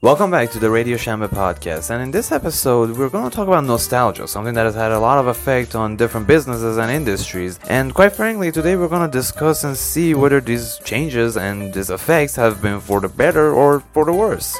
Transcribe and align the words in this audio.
Welcome 0.00 0.30
back 0.30 0.50
to 0.52 0.58
the 0.58 0.70
Radio 0.70 0.96
Shamba 0.96 1.28
podcast, 1.28 1.90
and 1.90 2.02
in 2.02 2.12
this 2.12 2.32
episode, 2.32 2.96
we're 2.96 3.10
going 3.10 3.28
to 3.28 3.36
talk 3.36 3.46
about 3.46 3.64
nostalgia, 3.64 4.26
something 4.26 4.54
that 4.54 4.64
has 4.64 4.74
had 4.74 4.92
a 4.92 4.98
lot 4.98 5.18
of 5.18 5.26
effect 5.26 5.74
on 5.74 5.96
different 5.96 6.26
businesses 6.26 6.78
and 6.78 6.90
industries. 6.90 7.58
And 7.68 7.92
quite 7.92 8.12
frankly, 8.12 8.50
today 8.50 8.74
we're 8.76 8.88
going 8.88 9.10
to 9.10 9.12
discuss 9.12 9.64
and 9.64 9.76
see 9.76 10.14
whether 10.14 10.40
these 10.40 10.78
changes 10.84 11.36
and 11.36 11.74
these 11.74 11.90
effects 11.90 12.36
have 12.36 12.62
been 12.62 12.80
for 12.80 13.00
the 13.00 13.08
better 13.08 13.52
or 13.52 13.80
for 13.92 14.06
the 14.06 14.14
worse. 14.14 14.56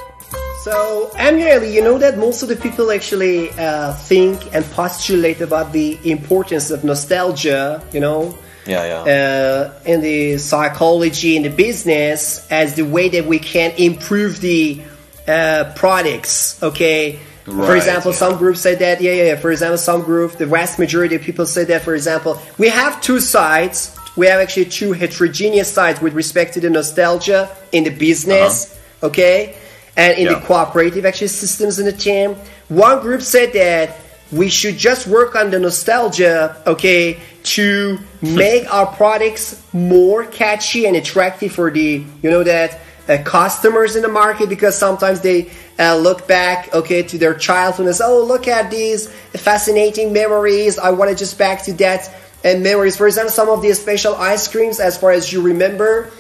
So, 0.65 1.11
Emily, 1.17 1.75
you 1.75 1.81
know 1.81 1.97
that 1.97 2.19
most 2.19 2.43
of 2.43 2.49
the 2.49 2.57
people 2.57 2.91
actually 2.91 3.51
uh, 3.53 3.95
think 3.95 4.55
and 4.55 4.65
postulate 4.73 5.41
about 5.41 5.73
the 5.73 5.99
importance 6.05 6.71
of 6.71 6.85
nostalgia, 6.85 7.83
you 7.93 8.01
know, 8.01 8.37
yeah, 8.67 9.05
yeah. 9.05 9.71
uh, 9.73 9.73
in 9.85 10.01
the 10.01 10.39
psychology, 10.39 11.37
in 11.37 11.43
the 11.43 11.51
business, 11.51 12.47
as 12.51 12.75
the 12.75 12.83
way 12.83 13.09
that 13.11 13.27
we 13.27 13.39
can 13.39 13.73
improve 13.79 14.41
the 14.41 14.83
uh, 15.29 15.73
products. 15.77 16.61
Okay. 16.63 17.19
Right, 17.47 17.67
for 17.67 17.77
example, 17.77 18.11
yeah. 18.11 18.19
some 18.19 18.39
groups 18.39 18.61
say 18.61 18.75
that. 18.75 19.01
Yeah, 19.01 19.13
yeah, 19.13 19.25
yeah. 19.25 19.37
For 19.37 19.53
example, 19.53 19.79
some 19.79 20.03
group, 20.03 20.33
the 20.33 20.47
vast 20.47 20.79
majority 20.79 21.15
of 21.15 21.23
people 21.23 21.47
say 21.47 21.65
that. 21.65 21.83
For 21.83 21.95
example, 21.95 22.41
we 22.59 22.69
have 22.69 23.01
two 23.01 23.21
sides. 23.21 23.97
We 24.17 24.27
have 24.27 24.41
actually 24.41 24.67
two 24.67 24.93
heterogeneous 24.93 25.73
sides 25.73 26.01
with 26.01 26.15
respect 26.15 26.55
to 26.55 26.61
the 26.61 26.71
nostalgia 26.71 27.55
in 27.71 27.85
the 27.85 27.91
business. 27.91 28.77
Okay. 29.03 29.55
And 29.97 30.19
in 30.19 30.27
the 30.27 30.37
Uh-huh. 30.37 30.47
Cooperative 30.47 31.07
actually 31.07 31.29
systems 31.29 31.79
in 31.79 31.87
the 31.87 31.93
team. 31.93 32.37
One 32.69 33.01
group 33.01 33.23
said 33.23 33.53
that 33.53 33.97
we 34.33 34.49
should 34.49 34.77
just 34.77 35.07
work 35.07 35.37
on 35.37 35.51
the 35.51 35.59
nostalgia, 35.59 36.61
okay, 36.67 37.21
to 37.45 37.99
make 38.21 38.73
our 38.73 38.87
products 38.87 39.63
more 39.73 40.25
catchy 40.25 40.87
and 40.87 40.97
attractive 40.97 41.53
for 41.53 41.71
the, 41.71 42.05
you 42.23 42.31
know, 42.31 42.43
that 42.43 42.81
uh, 43.09 43.19
customers 43.25 43.95
in 43.95 44.03
the 44.03 44.09
market 44.09 44.49
because 44.49 44.77
sometimes 44.77 45.21
they 45.21 45.51
uh, 45.79 45.97
look 45.97 46.27
back, 46.27 46.75
okay, 46.75 47.03
to 47.05 47.19
their 47.19 47.35
childhood 47.35 47.87
and 47.87 47.95
say, 47.95 48.05
oh, 48.05 48.25
look 48.25 48.49
at 48.49 48.71
these 48.71 49.09
fascinating 49.35 50.13
memories. 50.13 50.79
I 50.79 50.91
want 50.91 51.11
to 51.11 51.17
just 51.17 51.39
back 51.39 51.63
to 51.65 51.73
that 51.75 52.13
and 52.43 52.63
memories. 52.63 52.97
For 52.97 53.07
example, 53.07 53.31
some 53.31 53.49
of 53.49 53.63
the 53.63 53.73
special 53.75 54.15
ice 54.15 54.49
creams, 54.49 54.81
as 54.81 54.99
far 54.99 55.13
as 55.13 55.33
you 55.33 55.43
remember. 55.43 56.11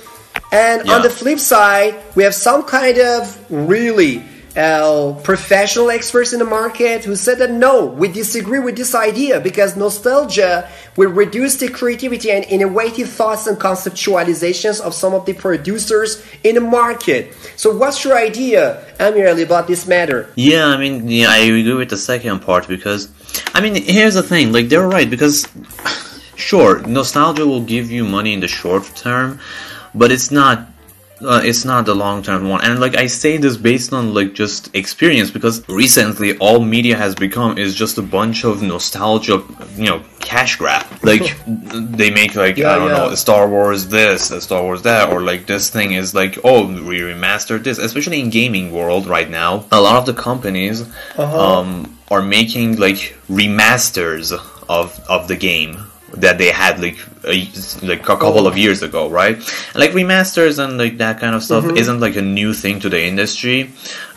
And 0.52 0.88
on 0.88 1.02
the 1.02 1.10
flip 1.10 1.38
side, 1.38 2.00
we 2.14 2.22
have 2.22 2.34
some 2.34 2.62
kind 2.62 2.98
of 2.98 3.50
really 3.50 4.22
uh, 4.56 5.12
professional 5.22 5.90
experts 5.90 6.32
in 6.32 6.38
the 6.38 6.44
market 6.44 7.04
who 7.04 7.14
said 7.14 7.38
that 7.38 7.50
no, 7.50 7.84
we 7.84 8.08
disagree 8.08 8.58
with 8.58 8.76
this 8.76 8.94
idea 8.94 9.38
because 9.38 9.76
nostalgia 9.76 10.68
will 10.96 11.10
reduce 11.10 11.56
the 11.56 11.68
creativity 11.68 12.30
and 12.30 12.44
innovative 12.46 13.08
thoughts 13.08 13.46
and 13.46 13.58
conceptualizations 13.58 14.80
of 14.80 14.94
some 14.94 15.12
of 15.12 15.26
the 15.26 15.34
producers 15.34 16.24
in 16.42 16.54
the 16.54 16.60
market. 16.60 17.34
So, 17.56 17.76
what's 17.76 18.02
your 18.02 18.16
idea, 18.16 18.82
Amir, 18.98 19.28
Ali, 19.28 19.42
about 19.42 19.66
this 19.66 19.86
matter? 19.86 20.32
Yeah, 20.36 20.66
I 20.66 20.78
mean, 20.78 21.06
yeah, 21.08 21.28
I 21.28 21.38
agree 21.38 21.74
with 21.74 21.90
the 21.90 21.98
second 21.98 22.40
part 22.40 22.66
because, 22.66 23.10
I 23.52 23.60
mean, 23.60 23.74
here's 23.74 24.14
the 24.14 24.22
thing. 24.22 24.52
Like, 24.52 24.70
they're 24.70 24.88
right 24.88 25.08
because, 25.08 25.46
sure, 26.36 26.80
nostalgia 26.86 27.46
will 27.46 27.62
give 27.62 27.90
you 27.90 28.04
money 28.04 28.32
in 28.32 28.40
the 28.40 28.48
short 28.48 28.90
term, 28.96 29.38
but 29.94 30.10
it's 30.10 30.30
not. 30.30 30.68
Uh, 31.20 31.40
it's 31.42 31.64
not 31.64 31.86
the 31.86 31.94
long 31.94 32.22
term 32.22 32.46
one, 32.46 32.60
and 32.62 32.78
like 32.78 32.94
I 32.94 33.06
say 33.06 33.38
this 33.38 33.56
based 33.56 33.92
on 33.94 34.12
like 34.12 34.34
just 34.34 34.74
experience 34.76 35.30
because 35.30 35.66
recently 35.66 36.36
all 36.38 36.60
media 36.60 36.94
has 36.96 37.14
become 37.14 37.56
is 37.56 37.74
just 37.74 37.96
a 37.96 38.02
bunch 38.02 38.44
of 38.44 38.60
nostalgia, 38.62 39.42
you 39.76 39.86
know, 39.86 40.02
cash 40.20 40.56
grab. 40.56 40.84
Like 41.02 41.36
they 41.46 42.10
make 42.10 42.34
like 42.34 42.58
Yeah, 42.58 42.72
I 42.72 42.74
don't 42.76 42.90
yeah. 42.90 42.96
know, 43.08 43.14
Star 43.14 43.48
Wars 43.48 43.86
this, 43.88 44.30
uh, 44.30 44.40
Star 44.40 44.62
Wars 44.62 44.82
that, 44.82 45.10
or 45.10 45.22
like 45.22 45.46
this 45.46 45.70
thing 45.70 45.92
is 45.92 46.14
like, 46.14 46.38
oh, 46.44 46.66
we 46.66 47.00
remastered 47.00 47.62
this. 47.64 47.78
Especially 47.78 48.20
in 48.20 48.28
gaming 48.28 48.72
world 48.72 49.06
right 49.06 49.30
now, 49.30 49.64
a 49.72 49.80
lot 49.80 49.96
of 49.96 50.04
the 50.06 50.14
companies 50.14 50.84
um, 51.16 51.96
are 52.10 52.22
making 52.22 52.76
like 52.76 53.16
remasters 53.30 54.32
of 54.68 55.00
of 55.08 55.28
the 55.28 55.36
game 55.36 55.85
that 56.12 56.38
they 56.38 56.50
had 56.50 56.80
like 56.80 56.98
a, 57.24 57.48
like 57.82 58.00
a 58.00 58.16
couple 58.16 58.46
of 58.46 58.56
years 58.56 58.82
ago, 58.82 59.10
right? 59.10 59.36
Like 59.74 59.90
remasters 59.90 60.62
and 60.62 60.78
like 60.78 60.98
that 60.98 61.18
kind 61.20 61.34
of 61.34 61.42
stuff 61.42 61.64
mm-hmm. 61.64 61.76
isn't 61.76 62.00
like 62.00 62.16
a 62.16 62.22
new 62.22 62.54
thing 62.54 62.80
to 62.80 62.88
the 62.88 63.02
industry. 63.02 63.70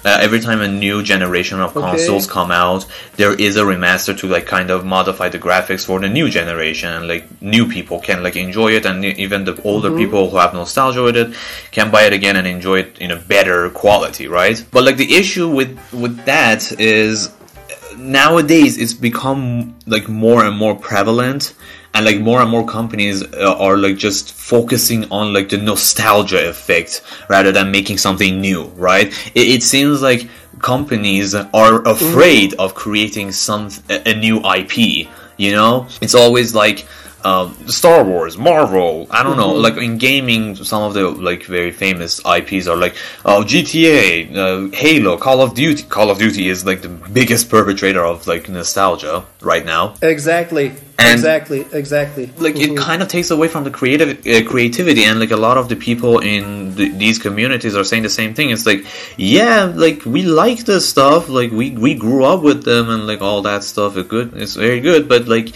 Uh, 0.05 0.17
every 0.21 0.39
time 0.39 0.61
a 0.61 0.67
new 0.67 1.03
generation 1.03 1.59
of 1.59 1.73
consoles 1.73 2.25
come 2.25 2.51
out, 2.51 2.85
there 3.17 3.33
is 3.33 3.57
a 3.57 3.63
remaster 3.63 4.17
to 4.17 4.27
like 4.27 4.45
kind 4.45 4.69
of 4.69 4.85
modify 4.85 5.27
the 5.27 5.39
graphics 5.39 5.85
for 5.85 5.99
the 5.99 6.07
new 6.07 6.29
generation, 6.29 6.89
and 6.89 7.07
like 7.07 7.41
new 7.41 7.67
people 7.67 7.99
can 7.99 8.23
like 8.23 8.37
enjoy 8.37 8.71
it, 8.71 8.85
and 8.85 9.03
even 9.03 9.43
the 9.43 9.61
older 9.63 9.89
mm-hmm. 9.89 9.97
people 9.97 10.29
who 10.29 10.37
have 10.37 10.53
nostalgia 10.53 11.03
with 11.03 11.17
it 11.17 11.35
can 11.71 11.91
buy 11.91 12.03
it 12.03 12.13
again 12.13 12.37
and 12.37 12.47
enjoy 12.47 12.79
it 12.79 12.97
in 12.99 13.11
a 13.11 13.17
better 13.17 13.69
quality, 13.71 14.27
right? 14.27 14.63
But 14.71 14.85
like 14.85 14.95
the 14.95 15.15
issue 15.15 15.49
with 15.49 15.77
with 15.91 16.23
that 16.25 16.71
is 16.79 17.27
uh, 17.27 17.97
nowadays 17.97 18.77
it's 18.77 18.93
become 18.93 19.75
like 19.85 20.07
more 20.07 20.45
and 20.45 20.55
more 20.55 20.75
prevalent 20.75 21.53
and 21.93 22.05
like 22.05 22.19
more 22.19 22.41
and 22.41 22.49
more 22.49 22.65
companies 22.65 23.23
uh, 23.33 23.55
are 23.57 23.77
like 23.77 23.97
just 23.97 24.33
focusing 24.33 25.09
on 25.11 25.33
like 25.33 25.49
the 25.49 25.57
nostalgia 25.57 26.49
effect 26.49 27.01
rather 27.29 27.51
than 27.51 27.71
making 27.71 27.97
something 27.97 28.39
new 28.39 28.65
right? 28.75 29.07
It, 29.35 29.47
it 29.47 29.63
seems 29.63 30.01
like 30.01 30.29
companies 30.59 31.33
are 31.33 31.87
afraid 31.87 32.53
of 32.55 32.75
creating 32.75 33.31
some 33.31 33.69
a, 33.89 34.09
a 34.09 34.15
new 34.15 34.41
ip 34.45 35.07
you 35.37 35.53
know? 35.53 35.87
It's 36.01 36.15
always 36.15 36.53
like 36.53 36.85
um, 37.23 37.55
Star 37.67 38.03
Wars, 38.03 38.37
Marvel, 38.37 39.07
I 39.11 39.23
don't 39.23 39.37
know. 39.37 39.51
Like 39.51 39.77
in 39.77 39.97
gaming, 39.97 40.55
some 40.55 40.83
of 40.83 40.93
the 40.93 41.09
like 41.09 41.43
very 41.43 41.71
famous 41.71 42.19
IPs 42.25 42.67
are 42.67 42.77
like 42.77 42.95
oh 43.25 43.43
GTA, 43.43 44.35
uh, 44.35 44.75
Halo, 44.75 45.17
Call 45.17 45.41
of 45.41 45.53
Duty. 45.53 45.83
Call 45.83 46.09
of 46.09 46.17
Duty 46.17 46.47
is 46.47 46.65
like 46.65 46.81
the 46.81 46.89
biggest 46.89 47.49
perpetrator 47.49 48.03
of 48.03 48.27
like 48.27 48.47
nostalgia 48.49 49.25
right 49.41 49.65
now. 49.65 49.95
Exactly. 50.01 50.71
And- 50.97 51.13
exactly. 51.13 51.65
Exactly. 51.71 52.29
Like 52.37 52.55
it 52.57 52.77
kind 52.77 53.01
of 53.01 53.07
takes 53.07 53.31
away 53.31 53.47
from 53.47 53.63
the 53.63 53.71
creative 53.71 54.25
uh, 54.25 54.49
creativity, 54.49 55.03
and 55.03 55.19
like 55.19 55.31
a 55.31 55.37
lot 55.37 55.57
of 55.57 55.69
the 55.69 55.75
people 55.75 56.19
in 56.19 56.75
the, 56.75 56.89
these 56.89 57.19
communities 57.19 57.75
are 57.75 57.83
saying 57.83 58.03
the 58.03 58.09
same 58.09 58.33
thing. 58.33 58.49
It's 58.49 58.65
like, 58.65 58.85
yeah, 59.17 59.71
like 59.75 60.05
we 60.05 60.23
like 60.23 60.59
this 60.65 60.87
stuff, 60.89 61.29
like 61.29 61.51
we 61.51 61.71
we 61.71 61.95
grew 61.95 62.23
up 62.25 62.43
with 62.43 62.63
them, 62.63 62.89
and 62.89 63.07
like 63.07 63.21
all 63.21 63.41
that 63.43 63.63
stuff 63.63 63.97
is 63.97 64.07
good. 64.07 64.33
It's 64.35 64.55
very 64.55 64.79
good, 64.79 65.07
but 65.07 65.27
like 65.27 65.53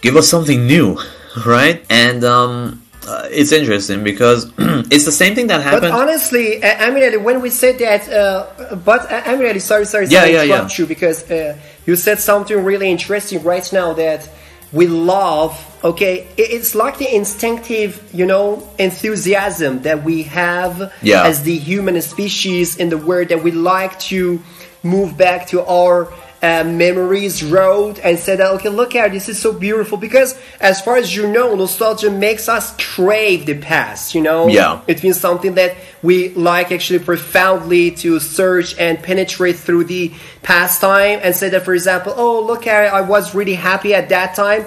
give 0.00 0.16
us 0.16 0.28
something 0.28 0.66
new, 0.66 0.98
right? 1.46 1.84
And 1.90 2.24
um, 2.24 2.82
uh, 3.06 3.28
it's 3.30 3.52
interesting 3.52 4.04
because 4.04 4.52
it's 4.58 5.04
the 5.04 5.12
same 5.12 5.34
thing 5.34 5.46
that 5.48 5.62
happens 5.62 5.82
But 5.82 5.90
honestly, 5.92 6.62
uh, 6.62 6.88
Amir, 6.88 7.18
when 7.20 7.40
we 7.40 7.50
said 7.50 7.78
that, 7.78 8.08
uh, 8.08 8.76
but 8.76 9.10
uh, 9.10 9.22
Amir, 9.26 9.58
sorry, 9.60 9.84
sorry, 9.84 10.06
Yeah, 10.06 10.20
sorry 10.20 10.32
yeah, 10.32 10.42
to 10.42 10.46
yeah. 10.46 10.54
interrupt 10.54 10.78
you 10.78 10.86
because 10.86 11.30
uh, 11.30 11.56
you 11.86 11.96
said 11.96 12.18
something 12.20 12.62
really 12.62 12.90
interesting 12.90 13.42
right 13.42 13.70
now 13.72 13.92
that 13.94 14.28
we 14.72 14.86
love. 14.86 15.66
Okay, 15.82 16.28
it's 16.36 16.74
like 16.74 16.98
the 16.98 17.12
instinctive, 17.14 18.02
you 18.12 18.26
know, 18.26 18.68
enthusiasm 18.78 19.82
that 19.82 20.04
we 20.04 20.24
have 20.24 20.92
Yeah. 21.02 21.24
as 21.24 21.42
the 21.42 21.56
human 21.56 22.00
species 22.02 22.76
in 22.76 22.90
the 22.90 22.98
world 22.98 23.28
that 23.30 23.42
we 23.42 23.50
like 23.50 23.98
to 24.10 24.40
move 24.82 25.16
back 25.16 25.46
to 25.48 25.64
our 25.64 26.08
uh, 26.42 26.64
memories 26.64 27.42
road 27.44 27.98
and 27.98 28.18
said 28.18 28.38
that 28.38 28.50
okay 28.54 28.70
look 28.70 28.94
at 28.94 29.12
this 29.12 29.28
is 29.28 29.38
so 29.38 29.52
beautiful 29.52 29.98
because 29.98 30.38
as 30.60 30.80
far 30.80 30.96
as 30.96 31.14
you 31.14 31.26
know 31.30 31.54
nostalgia 31.54 32.10
makes 32.10 32.48
us 32.48 32.74
crave 32.94 33.44
the 33.44 33.58
past 33.58 34.14
you 34.14 34.22
know 34.22 34.48
Yeah. 34.48 34.80
it 34.86 35.02
means 35.02 35.20
something 35.20 35.54
that 35.56 35.76
we 36.02 36.30
like 36.30 36.72
actually 36.72 37.00
profoundly 37.00 37.90
to 38.02 38.18
search 38.20 38.74
and 38.78 39.02
penetrate 39.02 39.56
through 39.56 39.84
the 39.84 40.12
past 40.42 40.80
time 40.80 41.20
and 41.22 41.34
say 41.36 41.50
that 41.50 41.62
for 41.64 41.74
example 41.74 42.14
oh 42.16 42.40
look 42.40 42.66
at 42.66 42.84
it 42.86 42.92
i 42.92 43.02
was 43.02 43.34
really 43.34 43.54
happy 43.54 43.92
at 43.94 44.08
that 44.08 44.34
time 44.34 44.64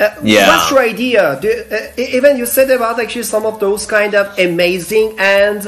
uh, 0.00 0.10
Yeah. 0.22 0.48
what's 0.48 0.70
your 0.70 0.80
idea 0.80 1.38
Do, 1.40 1.48
uh, 1.48 1.76
even 1.96 2.36
you 2.36 2.44
said 2.44 2.70
about 2.70 3.00
actually 3.00 3.22
some 3.22 3.46
of 3.46 3.60
those 3.60 3.86
kind 3.86 4.14
of 4.14 4.38
amazing 4.38 5.16
and 5.18 5.66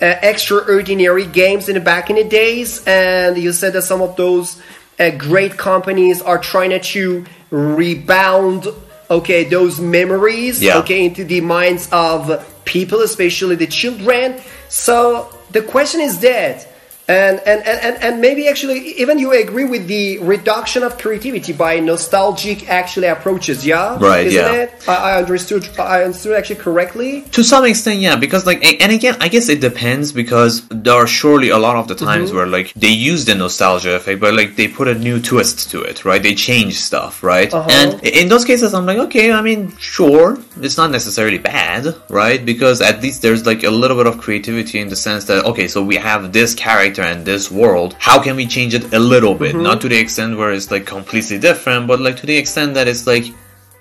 uh, 0.00 0.04
extraordinary 0.22 1.26
games 1.26 1.68
in 1.68 1.74
the 1.74 1.80
back 1.80 2.10
in 2.10 2.16
the 2.16 2.24
days 2.24 2.82
and 2.86 3.36
you 3.38 3.52
said 3.52 3.72
that 3.72 3.82
some 3.82 4.00
of 4.02 4.16
those 4.16 4.60
uh, 4.98 5.10
great 5.10 5.56
companies 5.56 6.20
are 6.22 6.38
trying 6.38 6.78
to 6.80 7.24
rebound 7.50 8.66
okay 9.10 9.44
those 9.44 9.80
memories 9.80 10.62
Yeah. 10.62 10.78
okay 10.78 11.04
into 11.04 11.24
the 11.24 11.40
minds 11.40 11.88
of 11.92 12.28
people 12.64 13.00
especially 13.00 13.56
the 13.56 13.66
children 13.66 14.40
so 14.68 15.32
the 15.50 15.62
question 15.62 16.00
is 16.00 16.20
that 16.20 16.66
And, 17.08 17.40
and, 17.46 17.66
and, 17.66 17.96
and, 18.02 18.20
maybe 18.20 18.48
actually 18.48 18.80
even 19.00 19.18
you 19.18 19.32
agree 19.32 19.64
with 19.64 19.86
the 19.86 20.18
reduction 20.18 20.82
of 20.82 20.98
creativity 20.98 21.54
by 21.54 21.80
nostalgic 21.80 22.68
actually 22.68 23.06
approaches, 23.06 23.64
yeah? 23.64 23.96
Right, 23.98 24.26
Isn't 24.26 24.38
yeah. 24.38 24.62
it? 24.64 24.86
I, 24.86 25.12
I 25.12 25.16
understood 25.16 25.66
I 25.78 26.02
understood 26.02 26.36
actually 26.36 26.56
correctly. 26.56 27.22
To 27.32 27.42
some 27.42 27.64
extent, 27.64 28.00
yeah, 28.00 28.16
because 28.16 28.44
like, 28.44 28.62
and 28.82 28.92
again, 28.92 29.16
I 29.20 29.28
guess 29.28 29.48
it 29.48 29.62
depends 29.62 30.12
because 30.12 30.68
there 30.68 30.92
are 30.92 31.06
surely 31.06 31.48
a 31.48 31.56
lot 31.56 31.76
of 31.76 31.88
the 31.88 31.94
times 31.94 32.30
where 32.30 32.46
like 32.46 32.74
they 32.74 32.90
use 32.90 33.24
the 33.24 33.34
nostalgia 33.34 33.96
effect, 33.96 34.20
but 34.20 34.34
like 34.34 34.56
they 34.56 34.68
put 34.68 34.86
a 34.86 34.94
new 34.94 35.18
twist 35.18 35.70
to 35.70 35.80
it, 35.80 36.04
right? 36.04 36.22
They 36.22 36.34
change 36.34 36.74
stuff, 36.78 37.22
right? 37.22 37.52
Uh-huh. 37.52 37.70
And 37.70 38.04
in 38.04 38.28
those 38.28 38.44
cases, 38.44 38.74
I'm 38.74 38.84
like, 38.84 38.98
okay, 38.98 39.32
I 39.32 39.40
mean, 39.40 39.74
sure, 39.78 40.38
it's 40.60 40.76
not 40.76 40.90
necessarily 40.90 41.38
bad, 41.38 41.94
right? 42.10 42.44
Because 42.44 42.82
at 42.82 43.00
least 43.00 43.22
there's 43.22 43.46
like 43.46 43.62
a 43.62 43.70
little 43.70 43.96
bit 43.96 44.06
of 44.06 44.18
creativity 44.18 44.78
in 44.78 44.88
the 44.88 44.96
sense 44.96 45.24
that 45.24 45.46
okay, 45.46 45.68
so 45.68 45.82
we 45.82 45.96
have 45.96 46.34
this 46.34 46.54
character 46.54 46.97
and 47.02 47.24
this 47.24 47.50
world. 47.50 47.96
How 47.98 48.22
can 48.22 48.36
we 48.36 48.46
change 48.46 48.74
it 48.74 48.92
a 48.92 48.98
little 48.98 49.34
bit? 49.34 49.54
Not 49.54 49.80
to 49.82 49.88
the 49.88 49.98
extent 49.98 50.36
where 50.36 50.52
it's 50.52 50.70
like 50.70 50.86
completely 50.86 51.38
different, 51.38 51.86
but 51.86 52.00
like 52.00 52.16
to 52.18 52.26
the 52.26 52.36
extent 52.36 52.74
that 52.74 52.88
it's 52.88 53.06
like 53.06 53.26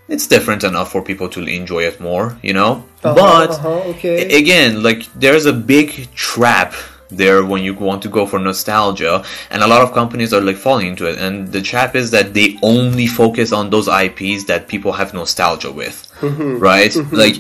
it's 0.08 0.28
different 0.28 0.64
enough 0.64 0.92
for 0.92 1.02
people 1.02 1.30
to 1.30 1.44
enjoy 1.44 1.84
it 1.84 2.00
more, 2.00 2.38
you 2.42 2.54
know? 2.54 2.86
Uh-huh, 3.04 3.14
but 3.14 3.52
uh-huh, 3.52 3.90
okay. 3.92 4.38
again, 4.38 4.84
like 4.84 5.12
there's 5.14 5.46
a 5.46 5.54
big 5.54 6.14
trap 6.14 6.74
there 7.10 7.46
when 7.46 7.64
you 7.64 7.74
want 7.74 8.02
to 8.04 8.10
go 8.10 8.26
for 8.26 8.40
nostalgia 8.40 9.24
and 9.50 9.64
a 9.64 9.68
lot 9.68 9.82
of 9.82 9.94
companies 9.94 10.34
are 10.34 10.42
like 10.42 10.58
falling 10.58 10.88
into 10.88 11.06
it. 11.06 11.18
And 11.20 11.48
the 11.48 11.62
trap 11.62 11.96
is 11.96 12.12
that 12.12 12.34
they 12.34 12.58
only 12.62 13.08
focus 13.08 13.52
on 13.52 13.70
those 13.70 13.88
IPs 13.88 14.46
that 14.46 14.68
people 14.68 14.92
have 14.94 15.14
nostalgia 15.14 15.72
with. 15.72 16.04
Mm-hmm. 16.18 16.58
right? 16.58 16.96
Like 17.12 17.36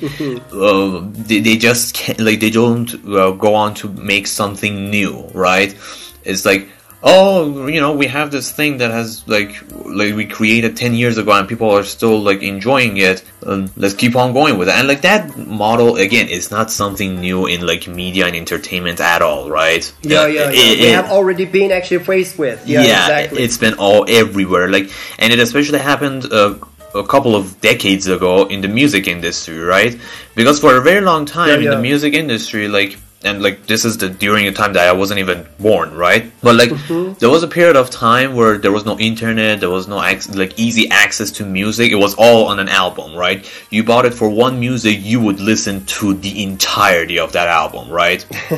uh, 0.53 1.01
they, 1.27 1.39
they 1.39 1.57
just 1.57 1.95
can't 1.95 2.19
like 2.19 2.39
they 2.39 2.51
don't 2.51 2.93
uh, 3.07 3.31
go 3.31 3.55
on 3.55 3.73
to 3.75 3.89
make 3.89 4.27
something 4.27 4.89
new 4.89 5.27
right? 5.33 5.75
It's 6.23 6.45
like 6.45 6.69
oh 7.03 7.67
you 7.67 7.79
know 7.79 7.93
we 7.95 8.07
have 8.07 8.31
this 8.31 8.51
thing 8.51 8.77
that 8.77 8.89
has 8.91 9.27
like 9.27 9.55
like 9.85 10.15
we 10.15 10.25
created 10.25 10.75
10 10.75 10.95
years 10.95 11.17
ago 11.19 11.31
and 11.31 11.47
people 11.47 11.69
are 11.69 11.83
still 11.83 12.19
like 12.19 12.41
enjoying 12.41 12.97
it 12.97 13.23
um, 13.45 13.69
let's 13.77 13.93
keep 13.93 14.15
on 14.15 14.33
going 14.33 14.57
with 14.57 14.67
it 14.67 14.73
and 14.75 14.87
like 14.87 15.01
that 15.01 15.37
model 15.37 15.95
again 15.97 16.27
is 16.27 16.49
not 16.49 16.71
something 16.71 17.19
new 17.21 17.45
in 17.45 17.65
like 17.65 17.87
media 17.87 18.25
and 18.25 18.35
entertainment 18.35 18.99
at 18.99 19.21
all 19.21 19.49
right 19.49 19.93
Yeah, 20.01 20.21
Uh, 20.21 20.25
yeah, 20.25 20.41
yeah. 20.41 20.49
it- 20.49 20.77
they 20.81 20.89
it- 20.89 20.95
have 20.95 21.11
already 21.11 21.45
been 21.45 21.71
actually 21.71 22.03
faced 22.03 22.39
with. 22.39 22.67
Yeah, 22.67 22.81
exactly. 22.81 23.43
it's 23.43 23.57
been 23.57 23.75
all 23.75 24.05
everywhere. 24.09 24.67
Like, 24.69 24.89
and 25.19 25.31
it 25.31 25.39
especially 25.39 25.79
happened 25.79 26.25
uh, 26.33 26.55
a 26.95 27.03
couple 27.03 27.35
of 27.35 27.61
decades 27.61 28.07
ago 28.07 28.45
in 28.47 28.61
the 28.61 28.67
music 28.67 29.07
industry, 29.07 29.59
right? 29.59 29.93
Because 30.35 30.59
for 30.59 30.75
a 30.77 30.81
very 30.81 31.01
long 31.01 31.25
time 31.25 31.49
Yeah, 31.61 31.71
in 31.73 31.77
the 31.77 31.81
music 31.89 32.13
industry, 32.13 32.67
like, 32.67 32.97
and 33.23 33.41
like 33.41 33.65
this 33.65 33.83
is 33.83 33.97
the 33.97 34.09
during 34.09 34.47
a 34.47 34.51
time 34.51 34.73
that 34.73 34.87
I 34.87 34.91
wasn't 34.93 35.19
even 35.19 35.47
born, 35.59 35.93
right? 35.95 36.31
But 36.41 36.55
like, 36.55 36.69
Mm-hmm. 36.69 37.13
there 37.19 37.29
was 37.29 37.41
a 37.43 37.47
period 37.47 37.75
of 37.75 37.89
time 37.89 38.35
where 38.35 38.57
there 38.59 38.71
was 38.71 38.85
no 38.85 38.97
internet, 38.99 39.59
there 39.59 39.69
was 39.71 39.87
no 39.87 40.01
ac- 40.03 40.31
like 40.33 40.57
easy 40.59 40.87
access 40.89 41.31
to 41.31 41.45
music. 41.45 41.91
It 41.91 41.95
was 41.95 42.13
all 42.15 42.45
on 42.47 42.59
an 42.59 42.69
album, 42.69 43.15
right? 43.15 43.39
You 43.71 43.83
bought 43.83 44.05
it 44.05 44.13
for 44.13 44.29
one 44.29 44.59
music, 44.59 44.99
you 45.01 45.19
would 45.21 45.39
listen 45.39 45.83
to 45.97 46.13
the 46.13 46.43
entirety 46.43 47.17
of 47.19 47.31
that 47.33 47.47
album, 47.47 47.89
right? 47.89 48.23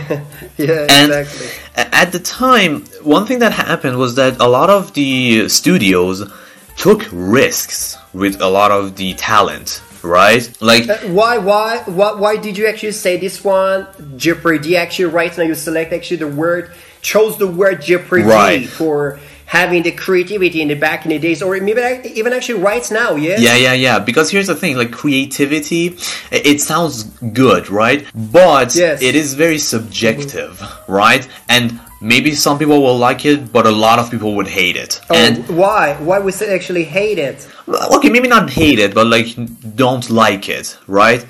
yeah, 0.57 0.87
And 0.89 1.11
exactly. 1.13 1.47
at 1.75 2.11
the 2.11 2.19
time, 2.19 2.85
one 3.01 3.25
thing 3.25 3.39
that 3.39 3.53
happened 3.53 3.97
was 3.97 4.15
that 4.15 4.39
a 4.41 4.47
lot 4.47 4.69
of 4.69 4.93
the 4.93 5.47
studios 5.49 6.29
took 6.75 7.05
risks 7.11 7.97
with 8.13 8.41
a 8.41 8.47
lot 8.47 8.71
of 8.71 8.95
the 8.97 9.13
talent, 9.15 9.81
right? 10.03 10.49
Like, 10.61 10.89
Uh, 10.89 10.97
why, 11.07 11.37
why, 11.37 11.79
why, 11.85 12.13
why 12.13 12.37
did 12.37 12.57
you 12.57 12.67
actually 12.67 12.93
say 12.93 13.17
this 13.17 13.43
one? 13.43 13.87
Jeopardy. 14.17 14.77
Actually, 14.77 15.05
right 15.05 15.35
now 15.37 15.43
you 15.43 15.55
select 15.55 15.93
actually 15.93 16.17
the 16.17 16.27
word, 16.27 16.71
chose 17.01 17.37
the 17.37 17.47
word 17.47 17.81
Jeopardy 17.81 18.23
Right. 18.23 18.67
for 18.67 19.19
having 19.45 19.81
the 19.81 19.91
creativity 19.91 20.61
in 20.61 20.67
the 20.67 20.75
back 20.75 21.05
in 21.05 21.09
the 21.09 21.17
days, 21.17 21.41
or 21.41 21.59
maybe 21.59 21.81
even 22.13 22.33
actually 22.33 22.59
right 22.61 22.85
now. 22.91 23.15
Yeah. 23.15 23.37
yeah, 23.39 23.55
yeah, 23.55 23.73
yeah. 23.73 23.97
Because 23.99 24.29
here's 24.29 24.45
the 24.47 24.55
thing: 24.55 24.77
like 24.77 24.91
creativity, 24.91 25.97
it 26.31 26.61
sounds 26.61 27.03
good, 27.33 27.69
right? 27.69 28.05
But 28.13 28.75
Yes. 28.75 29.01
it 29.01 29.15
is 29.15 29.33
very 29.33 29.57
subjective, 29.57 30.61
right? 30.87 31.27
And 31.47 31.79
maybe 32.01 32.33
some 32.35 32.57
people 32.57 32.81
will 32.81 32.97
like 32.97 33.25
it, 33.25 33.51
but 33.51 33.65
a 33.65 33.71
lot 33.71 33.99
of 33.99 34.09
people 34.11 34.35
would 34.35 34.47
hate 34.47 34.75
it. 34.75 35.01
Oh, 35.09 35.15
and 35.15 35.47
why? 35.49 35.95
Why 35.95 36.19
we 36.19 36.31
say 36.31 36.53
actually 36.53 36.83
hate 36.85 37.19
it? 37.19 37.47
okay, 37.95 38.09
maybe 38.09 38.27
not 38.27 38.49
hate 38.49 38.79
it, 38.79 38.93
but 38.93 39.07
like 39.07 39.27
don't 39.75 40.09
like 40.09 40.49
it, 40.49 40.77
right? 40.87 41.25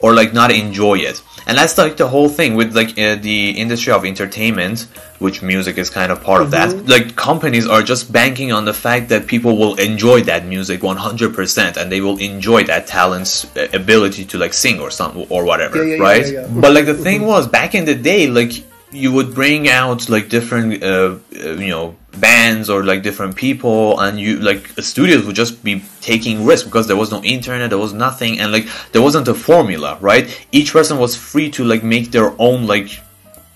Or 0.00 0.14
like 0.14 0.32
not 0.32 0.50
enjoy 0.50 0.98
it. 0.98 1.22
And 1.46 1.58
that's 1.58 1.76
like 1.76 1.96
the 1.96 2.06
whole 2.06 2.28
thing 2.28 2.54
with 2.54 2.76
like 2.76 2.90
uh, 2.98 3.16
the 3.16 3.50
industry 3.50 3.92
of 3.92 4.04
entertainment, 4.04 4.86
which 5.18 5.42
music 5.42 5.78
is 5.78 5.90
kind 5.90 6.12
of 6.12 6.22
part 6.22 6.42
of 6.42 6.50
that. 6.52 6.86
Like 6.86 7.16
companies 7.16 7.66
are 7.66 7.82
just 7.82 8.12
banking 8.12 8.52
on 8.52 8.64
the 8.66 8.72
fact 8.74 9.08
that 9.08 9.26
people 9.26 9.56
will 9.56 9.74
enjoy 9.76 10.20
that 10.22 10.46
music 10.46 10.80
100% 10.82 11.76
and 11.76 11.90
they 11.90 12.00
will 12.00 12.18
enjoy 12.18 12.62
that 12.64 12.86
talent's 12.86 13.44
uh, 13.56 13.66
ability 13.72 14.24
to 14.26 14.38
like 14.38 14.52
sing 14.52 14.80
or 14.80 14.90
something 14.90 15.26
or 15.28 15.44
whatever, 15.44 15.84
Yeah, 15.84 15.96
yeah, 15.96 16.02
right? 16.02 16.32
yeah. 16.32 16.46
But 16.48 16.72
like 16.72 16.86
the 16.86 16.94
thing 16.94 17.26
was 17.26 17.48
back 17.48 17.74
in 17.74 17.84
the 17.84 17.94
day, 17.94 18.26
like 18.28 18.52
you 18.92 19.12
would 19.12 19.34
bring 19.34 19.68
out 19.68 20.08
like 20.08 20.28
different, 20.28 20.82
uh, 20.82 20.86
uh, 20.86 21.18
you 21.32 21.68
know, 21.68 21.96
bands 22.18 22.68
or 22.68 22.82
like 22.84 23.02
different 23.02 23.36
people, 23.36 24.00
and 24.00 24.18
you 24.18 24.36
like 24.40 24.66
studios 24.80 25.24
would 25.26 25.36
just 25.36 25.62
be 25.62 25.82
taking 26.00 26.44
risks 26.44 26.64
because 26.66 26.86
there 26.88 26.96
was 26.96 27.10
no 27.10 27.22
internet, 27.22 27.70
there 27.70 27.78
was 27.78 27.92
nothing, 27.92 28.40
and 28.40 28.50
like 28.52 28.66
there 28.92 29.02
wasn't 29.02 29.28
a 29.28 29.34
formula, 29.34 29.96
right? 30.00 30.26
Each 30.52 30.72
person 30.72 30.98
was 30.98 31.14
free 31.16 31.50
to 31.52 31.64
like 31.64 31.82
make 31.84 32.10
their 32.10 32.34
own 32.40 32.66
like 32.66 32.88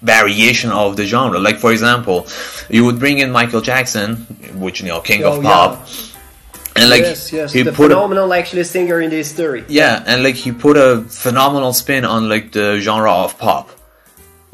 variation 0.02 0.70
of 0.70 0.96
the 0.96 1.04
genre. 1.06 1.38
Like 1.40 1.58
for 1.58 1.72
example, 1.72 2.26
you 2.68 2.84
would 2.84 2.98
bring 2.98 3.18
in 3.18 3.30
Michael 3.32 3.60
Jackson, 3.60 4.16
which 4.54 4.80
you 4.80 4.86
know, 4.88 5.00
king 5.00 5.24
Oh, 5.24 5.38
of 5.38 5.42
pop, 5.42 5.88
and 6.76 6.90
like 6.90 7.02
yes, 7.02 7.32
yes. 7.32 7.52
he 7.52 7.62
the 7.62 7.72
put 7.72 7.90
a, 7.90 7.94
phenomenal 7.94 8.32
actually 8.34 8.64
singer 8.64 9.00
in 9.00 9.10
the 9.10 9.16
history. 9.16 9.64
yeah, 9.68 10.02
and 10.06 10.22
like 10.22 10.34
he 10.36 10.52
put 10.52 10.76
a 10.76 11.02
phenomenal 11.08 11.72
spin 11.72 12.04
on 12.04 12.28
like 12.28 12.52
the 12.52 12.78
genre 12.80 13.10
of 13.12 13.36
pop. 13.38 13.70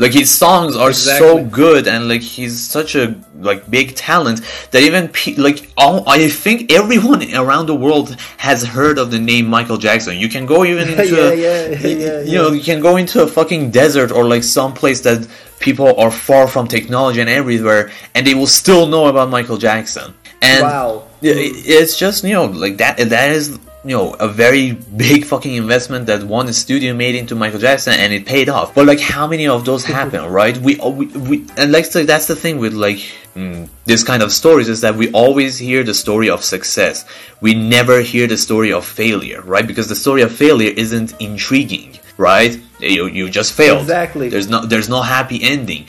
Like 0.03 0.13
his 0.23 0.31
songs 0.45 0.73
are 0.85 0.93
so 0.95 1.45
good, 1.63 1.83
and 1.93 2.09
like 2.13 2.23
he's 2.35 2.55
such 2.79 2.95
a 3.03 3.05
like 3.49 3.61
big 3.77 3.95
talent 4.09 4.39
that 4.73 4.83
even 4.89 5.09
pe- 5.19 5.37
like 5.47 5.59
all 5.77 5.99
I 6.09 6.29
think 6.45 6.73
everyone 6.81 7.21
around 7.43 7.67
the 7.67 7.75
world 7.87 8.09
has 8.39 8.59
heard 8.77 8.97
of 9.03 9.07
the 9.15 9.19
name 9.33 9.45
Michael 9.57 9.77
Jackson. 9.87 10.13
You 10.25 10.29
can 10.37 10.45
go 10.55 10.59
even 10.65 10.89
into 10.93 11.07
Yeah, 11.07 11.31
a- 11.31 11.35
yeah, 11.35 11.89
yeah, 12.05 12.21
you 12.31 12.37
know 12.41 12.51
you 12.59 12.65
can 12.71 12.81
go 12.89 12.93
into 13.03 13.17
a 13.23 13.29
fucking 13.39 13.63
desert 13.81 14.11
or 14.17 14.23
like 14.35 14.43
some 14.59 14.73
place 14.81 15.01
that 15.09 15.21
people 15.67 15.89
are 16.03 16.11
far 16.29 16.45
from 16.49 16.65
technology 16.67 17.21
and 17.21 17.29
everywhere, 17.43 17.83
and 18.15 18.27
they 18.27 18.35
will 18.35 18.53
still 18.63 18.85
know 18.87 19.05
about 19.13 19.29
Michael 19.29 19.59
Jackson. 19.69 20.15
And 20.43 20.63
Wow. 20.63 21.05
yeah, 21.21 21.35
it's 21.37 21.95
just 21.99 22.25
you 22.25 22.33
know 22.39 22.47
like 22.65 22.77
that. 22.79 22.97
That 22.97 23.29
is 23.39 23.59
you 23.85 23.97
know 23.97 24.15
a 24.15 24.29
very 24.29 24.73
big 24.73 25.25
fucking 25.25 25.55
investment 25.55 26.07
that 26.07 26.23
one 26.25 26.53
studio 26.53 26.93
made 26.95 27.15
into 27.15 27.35
Michael 27.35 27.61
Jackson, 27.61 27.95
and 27.95 28.13
it 28.13 28.27
paid 28.27 28.49
off. 28.49 28.75
But 28.75 28.87
like, 28.87 29.01
how 29.01 29.27
many 29.27 29.47
of 29.47 29.65
those 29.65 29.85
happen, 29.85 30.25
right? 30.31 30.57
We, 30.59 30.77
we, 30.77 31.07
we 31.07 31.47
and 31.57 31.73
like 31.73 31.87
so 31.87 32.05
that's 32.05 32.27
the 32.27 32.37
thing 32.37 32.59
with 32.59 32.75
like 32.75 32.99
mm, 33.35 33.69
this 33.87 34.05
kind 34.05 34.23
of 34.23 34.33
stories 34.33 34.69
is 34.69 34.83
that 34.83 34.95
we 34.95 35.11
always 35.13 35.59
hear 35.59 35.83
the 35.83 35.95
story 35.95 36.29
of 36.29 36.45
success. 36.45 37.05
We 37.41 37.55
never 37.55 38.01
hear 38.01 38.27
the 38.27 38.37
story 38.37 38.73
of 38.73 38.85
failure, 38.85 39.41
right? 39.43 39.67
Because 39.67 39.89
the 39.89 39.97
story 39.97 40.23
of 40.23 40.33
failure 40.35 40.73
isn't 40.77 41.15
intriguing. 41.21 41.99
Right, 42.19 42.61
you, 42.81 43.07
you 43.07 43.31
just 43.31 43.55
failed. 43.55 43.81
Exactly. 43.81 44.29
There's 44.29 44.47
no 44.51 44.67
there's 44.67 44.91
no 44.91 45.01
happy 45.01 45.43
ending. 45.43 45.87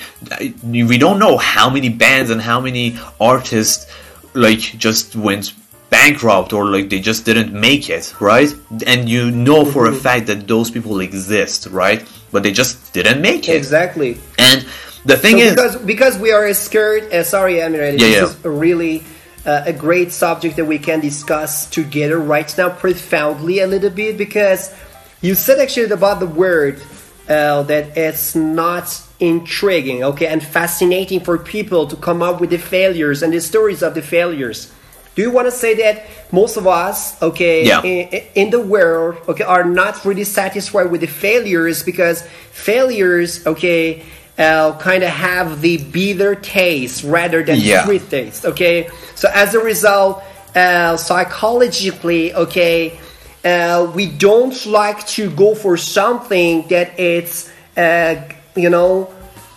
We 0.63 0.97
don't 0.97 1.19
know 1.19 1.35
how 1.35 1.69
many 1.69 1.89
bands 1.89 2.29
and 2.29 2.41
how 2.41 2.61
many 2.61 2.97
artists 3.19 3.85
like 4.33 4.59
just 4.59 5.13
went 5.13 5.53
bankrupt 5.91 6.53
or 6.53 6.65
like 6.65 6.89
they 6.89 6.99
just 6.99 7.25
didn't 7.25 7.53
make 7.53 7.89
it, 7.91 8.15
right? 8.19 8.49
And 8.87 9.07
you 9.09 9.29
know 9.29 9.65
for 9.65 9.85
Mm-hmm. 9.85 9.97
a 9.97 9.99
fact 9.99 10.27
that 10.27 10.47
those 10.47 10.71
people 10.71 10.99
exist, 11.01 11.67
right? 11.69 12.01
But 12.31 12.43
they 12.43 12.53
just 12.53 12.93
didn't 12.93 13.21
make 13.21 13.47
it. 13.49 13.55
Exactly. 13.57 14.17
And 14.39 14.65
the 15.05 15.17
thing 15.17 15.37
So 15.37 15.43
is, 15.43 15.51
because 15.55 15.75
because 15.93 16.17
we 16.17 16.31
are 16.31 16.51
scared. 16.53 17.03
Uh, 17.13 17.23
sorry, 17.23 17.61
Amir. 17.61 17.91
Yeah, 17.91 17.97
this 17.97 18.15
yeah. 18.15 18.23
is 18.23 18.45
really 18.45 19.03
uh, 19.45 19.63
a 19.65 19.73
great 19.73 20.11
subject 20.11 20.55
that 20.55 20.65
we 20.65 20.79
can 20.79 20.99
discuss 21.01 21.69
together 21.69 22.19
right 22.19 22.49
now, 22.57 22.69
profoundly 22.69 23.59
a 23.59 23.67
little 23.67 23.89
bit. 23.89 24.17
Because 24.17 24.73
you 25.21 25.35
said 25.35 25.59
actually 25.59 25.91
about 25.91 26.19
the 26.19 26.27
word 26.27 26.81
uh, 27.27 27.63
that 27.63 27.97
it's 27.97 28.33
not 28.35 28.87
intriguing, 29.19 30.03
okay, 30.03 30.27
and 30.27 30.41
fascinating 30.43 31.19
for 31.19 31.37
people 31.37 31.85
to 31.87 31.95
come 31.97 32.21
up 32.21 32.39
with 32.39 32.49
the 32.51 32.57
failures 32.57 33.21
and 33.23 33.33
the 33.33 33.41
stories 33.41 33.83
of 33.83 33.93
the 33.93 34.01
failures. 34.01 34.71
Do 35.15 35.21
you 35.21 35.31
want 35.31 35.47
to 35.47 35.51
say 35.51 35.73
that 35.75 36.03
most 36.31 36.55
of 36.57 36.65
us, 36.67 37.21
okay, 37.21 37.65
Yeah. 37.65 37.81
in, 37.83 38.23
in 38.35 38.49
the 38.49 38.61
world, 38.61 39.17
okay, 39.27 39.43
are 39.43 39.65
not 39.65 40.05
really 40.05 40.23
satisfied 40.23 40.89
with 40.89 41.01
the 41.01 41.07
failures 41.07 41.83
because 41.83 42.23
failures, 42.51 43.45
okay, 43.45 44.03
uh, 44.39 44.71
kind 44.79 45.03
of 45.03 45.09
have 45.09 45.61
the 45.61 45.77
bitter 45.77 46.35
taste 46.35 47.03
rather 47.03 47.43
than 47.43 47.59
Yeah. 47.59 47.83
sweet 47.85 48.09
taste, 48.09 48.45
okay. 48.45 48.87
So 49.15 49.29
as 49.33 49.53
a 49.53 49.59
result, 49.59 50.23
uh, 50.55 50.95
psychologically, 50.97 52.33
okay, 52.33 52.97
uh, 53.43 53.91
we 53.93 54.05
don't 54.05 54.65
like 54.65 55.05
to 55.07 55.29
go 55.31 55.55
for 55.55 55.75
something 55.75 56.67
that 56.69 56.97
it's, 56.99 57.49
uh, 57.75 58.15
you 58.55 58.69
know, 58.69 59.09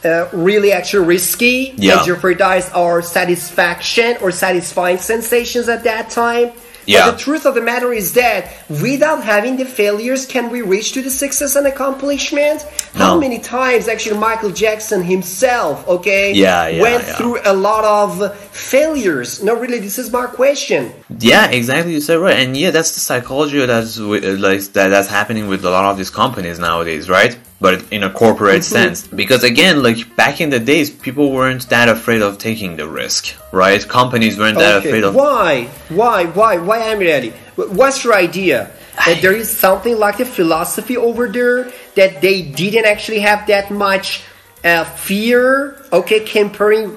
uh, 0.05 0.29
really 0.33 0.73
actually 0.73 1.07
risky 1.07 1.75
Yeah. 1.77 1.99
and 1.99 2.07
jeopardize 2.07 2.71
our 2.71 3.03
satisfaction 3.03 4.17
or 4.21 4.31
satisfying 4.31 4.99
sensations 4.99 5.69
at 5.69 5.85
that 5.85 6.11
time. 6.11 6.53
Yeah. 6.87 7.07
But 7.07 7.13
the 7.13 7.19
truth 7.19 7.47
of 7.47 7.55
the 7.55 7.63
matter 7.63 7.95
is 7.95 8.13
that 8.13 8.49
without 8.69 9.25
having 9.25 9.57
the 9.57 9.65
failures, 9.65 10.27
can 10.27 10.51
we 10.51 10.61
reach 10.61 10.93
to 10.93 11.01
the 11.01 11.11
success 11.11 11.57
and 11.57 11.67
accomplishment? 11.67 12.61
How 12.93 13.19
many 13.19 13.39
times 13.39 13.89
actually 13.89 14.19
Michael 14.19 14.51
Jackson 14.51 15.03
himself, 15.03 15.89
okay, 15.89 16.33
Yeah, 16.35 16.69
yeah, 16.69 16.83
went 16.83 17.05
yeah. 17.07 17.15
through 17.15 17.39
a 17.45 17.55
lot 17.55 17.85
of 17.85 18.37
failures? 18.51 19.43
No, 19.43 19.55
really, 19.57 19.79
this 19.79 19.99
is 19.99 20.13
my 20.13 20.27
question. 20.27 20.93
Yeah, 21.19 21.47
exactly. 21.51 21.95
You 21.95 22.03
said 22.03 22.17
right, 22.21 22.39
and 22.39 22.55
yeah, 22.55 22.71
that's 22.71 22.93
the 22.95 23.01
psychology 23.01 23.65
that's 23.65 23.99
like 23.99 24.61
that 24.77 24.89
that's 24.89 25.09
happening 25.09 25.49
with 25.49 25.65
a 25.65 25.71
lot 25.71 25.87
of 25.91 25.97
these 25.97 26.11
companies 26.11 26.59
nowadays, 26.59 27.09
right? 27.09 27.35
But 27.61 27.93
in 27.93 28.03
a 28.03 28.11
corporate 28.11 28.63
Mm-hmm. 28.63 28.73
sense, 28.73 29.07
because 29.07 29.43
again, 29.45 29.83
like 29.83 30.17
back 30.17 30.41
in 30.41 30.51
the 30.51 30.61
days, 30.61 30.91
people 30.91 31.33
weren't 31.33 31.69
that 31.71 31.89
afraid 31.89 32.21
of 32.21 32.39
taking 32.39 32.77
the 32.77 32.87
risk, 32.89 33.35
right? 33.53 33.81
Companies 33.87 34.39
weren't 34.39 34.59
that 34.59 34.85
afraid 34.85 35.05
of. 35.05 35.15
why, 35.15 35.65
why, 35.89 36.27
why, 36.27 36.59
why 36.59 36.79
Amir 36.93 37.15
Ali? 37.15 37.31
What's 37.57 38.05
your 38.05 38.15
idea? 38.15 38.71
That 39.07 39.19
there 39.23 39.33
is 39.35 39.49
something 39.49 39.99
like 39.99 40.21
a 40.21 40.25
philosophy 40.25 40.97
over 40.97 41.29
there 41.29 41.73
that 41.95 42.21
they 42.21 42.43
didn't 42.43 42.85
actually 42.87 43.21
have 43.21 43.47
that 43.47 43.71
much 43.71 44.23
uh, 44.65 44.85
fear, 44.85 45.81
okay, 45.93 46.21
comparing 46.21 46.91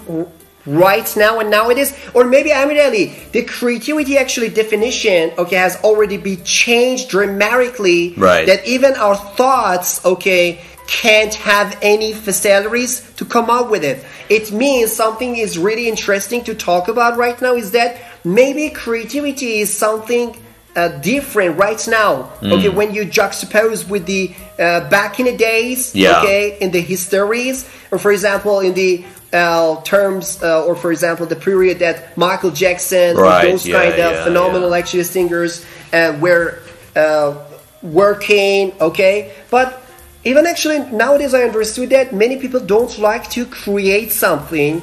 right 0.67 1.12
now 1.15 1.39
and 1.39 1.50
nowadays, 1.50 1.97
or 2.13 2.25
maybe 2.25 2.51
Amir 2.51 2.83
Ali, 2.83 3.13
the 3.31 3.43
creativity 3.43 4.17
actually 4.17 4.50
definition, 4.50 5.31
okay, 5.38 5.55
has 5.55 5.77
already 5.83 6.17
been 6.17 6.43
changed 6.43 7.09
dramatically. 7.09 8.13
Right. 8.17 8.45
That 8.45 8.67
even 8.67 8.93
our 8.95 9.15
thoughts, 9.15 10.05
okay, 10.05 10.59
can't 10.88 11.33
have 11.36 11.77
any 11.81 12.13
facilities 12.13 13.01
to 13.15 13.25
come 13.25 13.50
up 13.50 13.69
with 13.69 13.83
it. 13.83 14.05
It 14.29 14.51
means 14.51 14.91
something 14.91 15.36
is 15.36 15.57
really 15.57 15.88
interesting 15.88 16.43
to 16.45 16.53
talk 16.53 16.88
about 16.88 17.17
right 17.17 17.39
now 17.41 17.55
is 17.55 17.71
that 17.71 17.97
maybe 18.24 18.69
creativity 18.69 19.59
is 19.59 19.75
something 19.75 20.36
uh, 20.75 20.89
different 21.00 21.57
right 21.57 21.86
now. 21.88 22.24
Hmm. 22.39 22.53
Okay, 22.53 22.69
when 22.69 22.93
you 22.93 23.03
juxtapose 23.05 23.88
with 23.89 24.05
the 24.05 24.33
uh, 24.59 24.88
back 24.89 25.19
in 25.19 25.25
the 25.25 25.36
days, 25.36 25.93
Yeah. 25.95 26.19
okay, 26.19 26.57
in 26.62 26.71
the 26.71 26.81
histories, 26.81 27.67
or 27.91 27.97
for 27.97 28.12
example, 28.12 28.59
in 28.59 28.74
the 28.74 29.03
uh, 29.34 29.81
terms, 29.81 30.41
uh, 30.41 30.65
or 30.65 30.75
for 30.75 30.91
example, 30.91 31.25
the 31.25 31.36
period 31.36 31.79
that 31.79 32.17
Michael 32.17 32.51
Jackson, 32.51 33.17
or 33.17 33.24
Right, 33.24 33.51
those 33.51 33.67
yeah, 33.67 33.81
kind 33.81 33.93
of 33.93 34.13
yeah, 34.13 34.24
phenomenal 34.24 34.72
yeah. 34.72 34.77
actually 34.77 35.03
singers 35.03 35.65
uh, 35.93 36.17
were 36.19 36.60
uh, 36.96 37.36
working, 37.81 38.74
okay, 38.79 39.34
but 39.50 39.81
even 40.24 40.46
actually 40.46 40.79
nowadays 40.91 41.34
I 41.34 41.43
understood 41.43 41.89
that 41.91 42.13
many 42.13 42.38
people 42.38 42.60
don't 42.60 42.98
like 42.98 43.29
to 43.31 43.46
create 43.46 44.12
something 44.12 44.81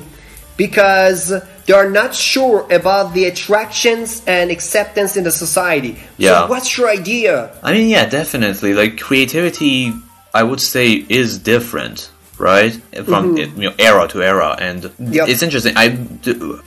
because 0.56 1.32
they 1.66 1.72
are 1.72 1.90
not 1.90 2.14
sure 2.14 2.66
about 2.70 3.14
the 3.14 3.24
attractions 3.24 4.22
and 4.26 4.50
acceptance 4.50 5.16
in 5.16 5.24
the 5.24 5.30
society. 5.30 5.98
Yeah. 6.16 6.42
So 6.42 6.46
what's 6.48 6.78
your 6.78 6.88
idea? 6.88 7.56
I 7.62 7.72
mean, 7.72 7.88
yeah, 7.88 8.06
definitely. 8.06 8.74
Like 8.74 9.00
creativity, 9.00 9.92
I 10.32 10.42
would 10.42 10.60
say, 10.60 10.92
is 10.92 11.38
different, 11.38 12.10
right? 12.44 12.72
From 13.08 13.36
you 13.38 13.46
know, 13.70 13.74
era 13.78 14.06
to 14.12 14.18
era, 14.22 14.50
and 14.60 14.82
Mm-hmm. 14.84 15.12
Yep. 15.18 15.28
it's 15.30 15.42
interesting. 15.42 15.74
I, 15.76 15.86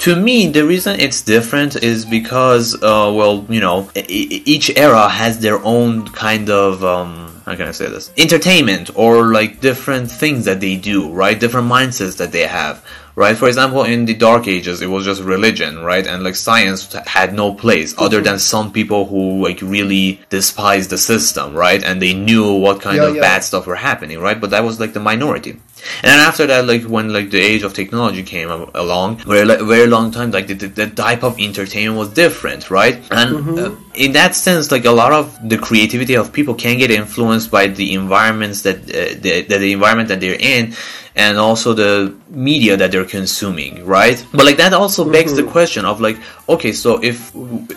to 0.06 0.16
me, 0.28 0.48
the 0.58 0.66
reason 0.74 1.00
it's 1.00 1.22
different 1.22 1.72
is 1.92 2.04
because, 2.18 2.74
uh, 2.82 3.08
well, 3.20 3.46
you 3.56 3.62
know, 3.66 3.78
each 4.54 4.68
era 4.76 5.08
has 5.22 5.34
their 5.46 5.60
own 5.64 6.08
kind 6.26 6.50
of. 6.50 6.84
Um, 6.84 7.10
how 7.46 7.56
can 7.56 7.68
I 7.68 7.72
say 7.82 7.88
this? 7.96 8.12
Entertainment 8.18 8.90
or 8.96 9.32
like 9.40 9.62
different 9.62 10.12
things 10.12 10.44
that 10.50 10.60
they 10.60 10.76
do, 10.76 11.00
right? 11.24 11.40
Different 11.40 11.68
mindsets 11.76 12.18
that 12.18 12.32
they 12.34 12.46
have, 12.60 12.84
right? 13.18 13.36
For 13.36 13.48
example, 13.50 13.84
in 13.84 14.06
the 14.06 14.14
Dark 14.14 14.48
Ages, 14.48 14.82
it 14.82 14.88
was 14.88 15.04
just 15.04 15.22
religion, 15.22 15.80
right? 15.80 16.06
And 16.08 16.24
like 16.24 16.36
science 16.36 16.94
had 17.18 17.34
no 17.34 17.54
place 17.54 17.94
other 17.98 18.22
than 18.22 18.40
some 18.40 18.72
people 18.72 19.06
who 19.08 19.44
like 19.44 19.60
really 19.62 20.22
despised 20.30 20.90
the 20.92 20.98
system, 20.98 21.54
right? 21.54 21.84
And 21.84 22.02
they 22.02 22.14
knew 22.14 22.54
what 22.54 22.80
kind 22.82 22.98
Yeah, 22.98 23.10
of 23.10 23.16
yeah. 23.16 23.22
bad 23.22 23.44
stuff 23.44 23.68
were 23.68 23.76
happening, 23.90 24.20
right? 24.20 24.40
But 24.40 24.52
that 24.52 24.64
was 24.64 24.80
like 24.80 24.94
the 24.94 25.02
minority. 25.02 25.60
And 26.04 26.10
then 26.12 26.20
after 26.20 26.46
that, 26.48 26.66
like 26.68 26.84
when 26.84 27.12
like 27.14 27.30
the 27.32 27.40
age 27.40 27.64
of 27.64 27.74
technology 27.74 28.24
came 28.24 28.50
along, 28.50 29.18
very 29.18 29.46
like, 29.46 29.62
very 29.62 29.88
long 29.88 30.12
time, 30.12 30.32
like 30.32 30.48
the, 30.48 30.54
the, 30.54 30.88
type 30.88 31.24
of 31.24 31.40
entertainment 31.40 31.98
was 31.98 32.10
different, 32.14 32.70
right? 32.70 32.96
And 33.12 33.38
Mm-hmm. 33.38 33.58
uh, 33.58 33.76
in 33.94 34.14
that 34.14 34.36
sense, 34.36 34.72
like 34.72 34.86
a 34.86 34.92
lot 34.92 35.12
of 35.12 35.38
the 35.48 35.58
creativity 35.58 36.16
of 36.16 36.32
people 36.32 36.54
can 36.56 36.78
get 36.78 36.92
influenced 36.92 37.52
by 37.52 37.68
the 37.68 37.94
environments 37.94 38.62
that 38.64 38.78
uh, 38.78 39.20
the, 39.22 39.46
the 39.48 39.58
the 39.58 39.72
environment 39.74 40.08
that 40.10 40.20
they're 40.22 40.40
in, 40.40 40.74
and 41.16 41.38
also 41.38 41.74
the 41.74 42.14
media 42.30 42.78
that 42.78 42.92
they're 42.92 43.06
consuming, 43.06 43.86
right? 43.86 44.24
But 44.32 44.46
like 44.46 44.58
that 44.58 44.74
also 44.74 45.04
begs 45.12 45.34
Mm-hmm. 45.34 45.46
the 45.46 45.52
question 45.52 45.86
of 45.86 46.00
like, 46.00 46.18
okay, 46.48 46.72
so 46.74 47.00
if 47.04 47.32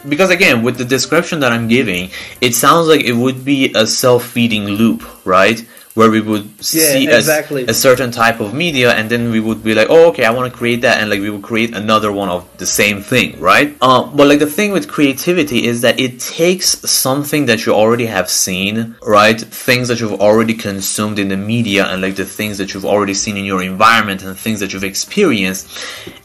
because 0.09 0.31
again 0.31 0.62
with 0.62 0.76
the 0.79 0.85
description 0.85 1.40
that 1.40 1.52
I'm 1.52 1.69
giving, 1.69 2.11
it 2.40 2.55
sounds 2.55 2.87
like 2.87 3.00
it 3.02 3.14
would 3.14 3.45
be 3.45 3.73
a 3.75 3.87
self-feeding 3.87 4.64
loop, 4.67 5.02
right? 5.26 5.64
Where 5.94 6.09
we 6.11 6.20
would 6.20 6.44
Yeah, 6.59 6.92
see 6.94 7.06
a- 7.09 7.16
exactly. 7.16 7.64
a 7.66 7.75
certain 7.75 8.11
type 8.12 8.38
of 8.40 8.54
media 8.54 8.92
and 8.92 9.11
then 9.11 9.30
we 9.32 9.40
would 9.40 9.62
be 9.64 9.75
like 9.75 9.88
oh 9.90 10.09
okay 10.11 10.25
i 10.25 10.30
want 10.30 10.47
to 10.50 10.56
create 10.56 10.82
that 10.82 10.99
and 11.00 11.11
like 11.11 11.20
we 11.20 11.30
would 11.30 11.42
create 11.42 11.75
another 11.75 12.11
one 12.12 12.28
of 12.28 12.47
the 12.59 12.66
same 12.80 13.02
thing 13.02 13.28
right? 13.40 13.76
Uh, 13.80 14.04
but 14.16 14.28
like 14.28 14.38
the 14.38 14.47
thing 14.59 14.70
with 14.76 14.87
creativity 14.88 15.66
is 15.66 15.80
that 15.80 15.99
it 15.99 16.20
takes 16.20 16.68
something 16.88 17.47
that 17.47 17.66
you 17.66 17.73
already 17.75 18.06
have 18.06 18.28
seen 18.30 18.94
right? 19.02 19.40
Things 19.40 19.88
that 19.88 19.99
you've 20.00 20.20
already 20.20 20.54
consumed 20.54 21.18
in 21.18 21.28
the 21.28 21.37
media 21.37 21.82
and 21.90 22.00
like 22.02 22.14
the 22.16 22.25
things 22.38 22.56
that 22.59 22.73
you've 22.73 22.87
already 22.94 23.14
seen 23.14 23.37
in 23.37 23.44
your 23.44 23.62
environment 23.62 24.23
and 24.23 24.38
things 24.38 24.61
that 24.61 24.73
you've 24.73 24.85
experienced 24.85 25.66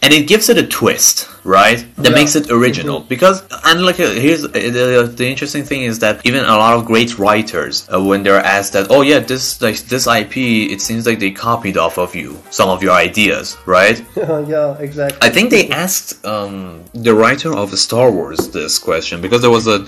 and 0.04 0.14
it 0.14 0.28
gives 0.28 0.48
it 0.50 0.58
a 0.58 0.68
twist 0.68 1.28
right? 1.46 1.86
That 1.98 2.10
Yeah. 2.10 2.16
makes 2.20 2.36
it 2.36 2.50
original. 2.52 2.98
Because 3.14 3.38
and 3.70 3.86
like 3.86 4.00
uh, 4.00 4.10
here's 4.26 4.44
uh, 4.44 4.50
the, 4.50 5.14
the 5.20 5.28
interesting 5.34 5.64
thing 5.64 5.82
is 5.84 6.00
that 6.00 6.16
even 6.26 6.44
a 6.44 6.58
lot 6.64 6.74
of 6.78 6.86
great 6.86 7.12
writers 7.20 7.88
uh, 7.94 8.02
when 8.10 8.24
they're 8.24 8.44
asked 8.58 8.74
that 8.74 8.88
oh 8.90 9.02
yeah 9.02 9.20
this 9.20 9.62
like 9.62 9.78
this 9.94 10.08
ip 10.08 10.36
it 10.76 10.82
seems 10.82 11.06
like 11.06 11.20
they 11.20 11.32
copied 11.32 11.78
off 11.78 11.96
of 12.06 12.16
you 12.16 12.30
some 12.50 12.70
of 12.70 12.82
your 12.86 12.94
ideas 13.08 13.46
right? 13.66 13.98
Yeah, 14.56 14.78
exactly. 14.88 15.20
i 15.22 15.30
think 15.36 15.50
they 15.56 15.66
asked 15.70 16.08
um, 16.26 16.84
the 17.08 17.14
writer 17.22 17.52
of 17.62 17.68
star 17.88 18.08
wars 18.18 18.42
this 18.60 18.74
question 18.80 19.16
because 19.22 19.42
there 19.42 19.52
was 19.60 19.68
a 19.68 19.86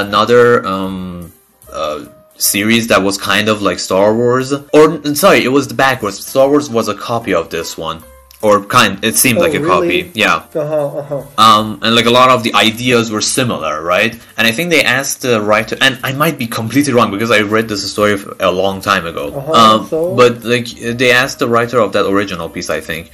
another 0.00 0.64
um, 0.66 1.32
uh, 1.72 2.04
series 2.36 2.84
that 2.88 3.02
was 3.02 3.18
kind 3.18 3.48
of 3.48 3.62
like 3.62 3.78
star 3.78 4.14
wars 4.14 4.52
or 4.72 4.84
sorry 5.14 5.40
it 5.44 5.52
was 5.58 5.68
the 5.68 5.74
backwards. 5.74 6.16
Star 6.26 6.48
wars 6.48 6.68
was 6.78 6.88
a 6.88 6.94
copy 6.94 7.32
of 7.34 7.50
this 7.50 7.76
one 7.76 8.02
or 8.42 8.64
kind 8.64 8.92
it 9.04 9.14
seemed 9.16 9.38
Oh, 9.38 9.42
like 9.46 9.54
a 9.54 9.60
really? 9.60 10.02
copy 10.02 10.10
yeah 10.24 10.36
Uh-huh, 10.54 10.98
uh-huh. 11.00 11.22
um, 11.46 11.78
and 11.82 11.94
like 11.94 12.06
a 12.06 12.10
lot 12.20 12.30
of 12.30 12.42
the 12.42 12.52
ideas 12.54 13.10
were 13.10 13.20
similar, 13.38 13.82
right? 13.82 14.12
And 14.36 14.46
I 14.46 14.52
think 14.52 14.70
they 14.70 14.82
asked 14.98 15.22
the 15.22 15.40
writer, 15.40 15.76
and 15.80 15.98
I 16.02 16.12
might 16.12 16.36
be 16.38 16.46
completely 16.46 16.92
wrong 16.92 17.10
because 17.10 17.30
I 17.30 17.40
read 17.40 17.68
this 17.68 17.82
story 17.92 18.14
a 18.40 18.50
long 18.50 18.80
time 18.80 19.06
ago. 19.06 19.24
Uh-huh, 19.34 19.52
um, 19.52 19.86
so? 19.86 20.14
But 20.16 20.42
like 20.44 20.66
they 21.00 21.12
asked 21.12 21.38
the 21.38 21.48
writer 21.48 21.78
of 21.78 21.92
that 21.92 22.04
original 22.14 22.48
piece, 22.48 22.68
I 22.78 22.80
think, 22.80 23.10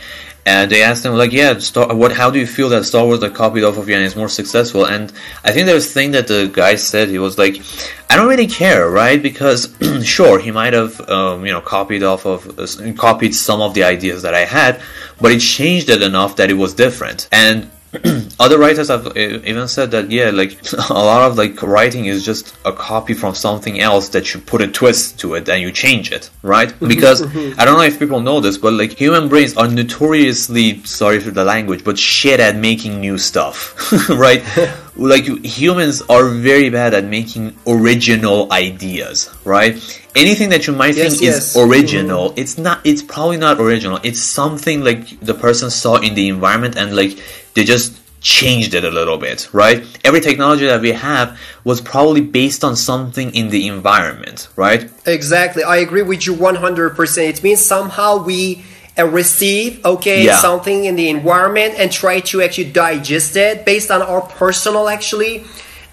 and 0.47 0.71
they 0.73 0.83
asked 0.83 1.05
him 1.05 1.13
like, 1.23 1.33
"Yeah, 1.33 1.59
Star, 1.59 1.95
what? 1.95 2.13
How 2.21 2.31
do 2.31 2.39
you 2.39 2.47
feel 2.47 2.71
that 2.71 2.85
Star 2.85 3.05
Wars 3.05 3.21
like 3.21 3.35
copied 3.35 3.65
off 3.65 3.77
of 3.77 3.87
you 3.89 3.95
and 3.97 4.05
is 4.05 4.17
more 4.17 4.31
successful?" 4.41 4.87
And 4.87 5.13
I 5.45 5.53
think 5.53 5.67
there's 5.67 5.87
a 5.87 5.95
thing 5.99 6.13
that 6.13 6.27
the 6.29 6.49
guy 6.63 6.77
said. 6.77 7.09
He 7.11 7.19
was 7.19 7.37
like, 7.37 7.61
"I 8.09 8.17
don't 8.17 8.29
really 8.29 8.47
care, 8.63 8.89
right? 8.89 9.21
Because 9.23 9.61
sure, 10.17 10.39
he 10.39 10.51
might 10.51 10.73
have 10.73 10.95
um, 11.17 11.45
you 11.47 11.53
know 11.53 11.61
copied 11.61 12.03
off 12.03 12.25
of 12.25 12.59
uh, 12.59 12.67
copied 12.97 13.35
some 13.35 13.61
of 13.61 13.75
the 13.75 13.85
ideas 13.85 14.23
that 14.23 14.33
I 14.35 14.45
had, 14.59 14.81
but 15.21 15.33
it 15.33 15.41
changed 15.41 15.89
it 15.91 16.03
enough 16.03 16.37
that 16.37 16.51
it 16.51 16.55
was 16.55 16.75
different 16.75 17.29
and." 17.33 17.71
other 18.41 18.59
writers 18.59 18.89
have 18.89 19.17
even 19.17 19.67
said 19.67 19.91
that 19.91 20.11
yeah 20.11 20.31
like 20.31 20.59
a 20.91 20.93
lot 20.93 21.23
of 21.31 21.39
like 21.39 21.63
writing 21.63 22.05
is 22.05 22.25
just 22.25 22.55
a 22.67 22.73
copy 22.73 23.15
from 23.15 23.35
something 23.35 23.81
else 23.81 24.11
that 24.11 24.35
you 24.35 24.41
put 24.41 24.61
a 24.61 24.69
twist 24.69 25.19
to 25.19 25.35
it 25.35 25.49
and 25.49 25.63
you 25.63 25.73
change 25.73 26.13
it 26.13 26.31
right? 26.43 26.69
Mm-hmm, 26.69 26.89
because 26.89 27.23
mm-hmm. 27.23 27.59
i 27.59 27.65
don't 27.65 27.79
know 27.79 27.85
if 27.85 27.99
people 27.99 28.21
know 28.21 28.41
this 28.41 28.59
but 28.59 28.75
like 28.75 28.93
human 28.93 29.29
brains 29.29 29.57
are 29.57 29.69
notoriously 29.69 30.83
sorry 30.85 31.19
for 31.19 31.31
the 31.31 31.45
language 31.45 31.83
but 31.83 31.99
shit 31.99 32.41
at 32.41 32.57
making 32.57 33.01
new 33.01 33.17
stuff 33.19 33.75
right? 34.11 34.43
Like 34.99 35.27
humans 35.45 36.03
are 36.11 36.29
very 36.29 36.71
bad 36.71 36.93
at 36.93 37.05
making 37.05 37.55
original 37.69 38.53
ideas 38.53 39.31
right? 39.45 39.79
Anything 40.17 40.49
that 40.49 40.67
you 40.67 40.73
might 40.73 40.97
Yes, 40.97 41.13
think 41.13 41.23
yes. 41.23 41.55
is 41.55 41.57
original 41.57 42.31
mm-hmm. 42.31 42.41
it's 42.41 42.59
not 42.59 42.81
it's 42.85 43.03
probably 43.03 43.37
not 43.37 43.61
original. 43.61 44.01
It's 44.03 44.21
something 44.21 44.83
like 44.83 45.21
the 45.21 45.35
person 45.35 45.71
saw 45.71 45.97
in 45.97 46.15
the 46.15 46.29
environment 46.29 46.77
and 46.77 46.97
like 46.97 47.17
they 47.59 47.65
just 47.65 47.91
changed 48.21 48.73
it 48.75 48.85
a 48.85 48.91
little 48.91 49.19
bit 49.19 49.49
right 49.53 49.79
every 50.05 50.21
technology 50.21 50.67
that 50.67 50.81
we 50.81 50.93
have 50.93 51.39
was 51.65 51.81
probably 51.81 52.21
based 52.21 52.63
on 52.69 52.75
something 52.77 53.35
in 53.35 53.49
the 53.51 53.67
environment 53.67 54.49
right 54.57 54.83
Exactly. 55.07 55.63
I 55.65 55.77
agree 55.87 56.03
with 56.03 56.27
you 56.27 56.35
100%. 56.35 57.29
It 57.35 57.43
means 57.43 57.61
somehow 57.65 58.23
we 58.23 58.63
uh, 58.99 59.07
receive, 59.07 59.71
okay, 59.85 60.25
Yeah. 60.25 60.37
something 60.49 60.85
in 60.85 60.95
the 60.97 61.09
environment 61.09 61.75
and 61.81 61.91
try 61.91 62.21
to 62.31 62.43
actually 62.43 62.71
digest 62.71 63.37
it 63.37 63.65
based 63.65 63.91
on 63.91 64.03
our 64.03 64.21
personal, 64.21 64.89
actually, 64.89 65.45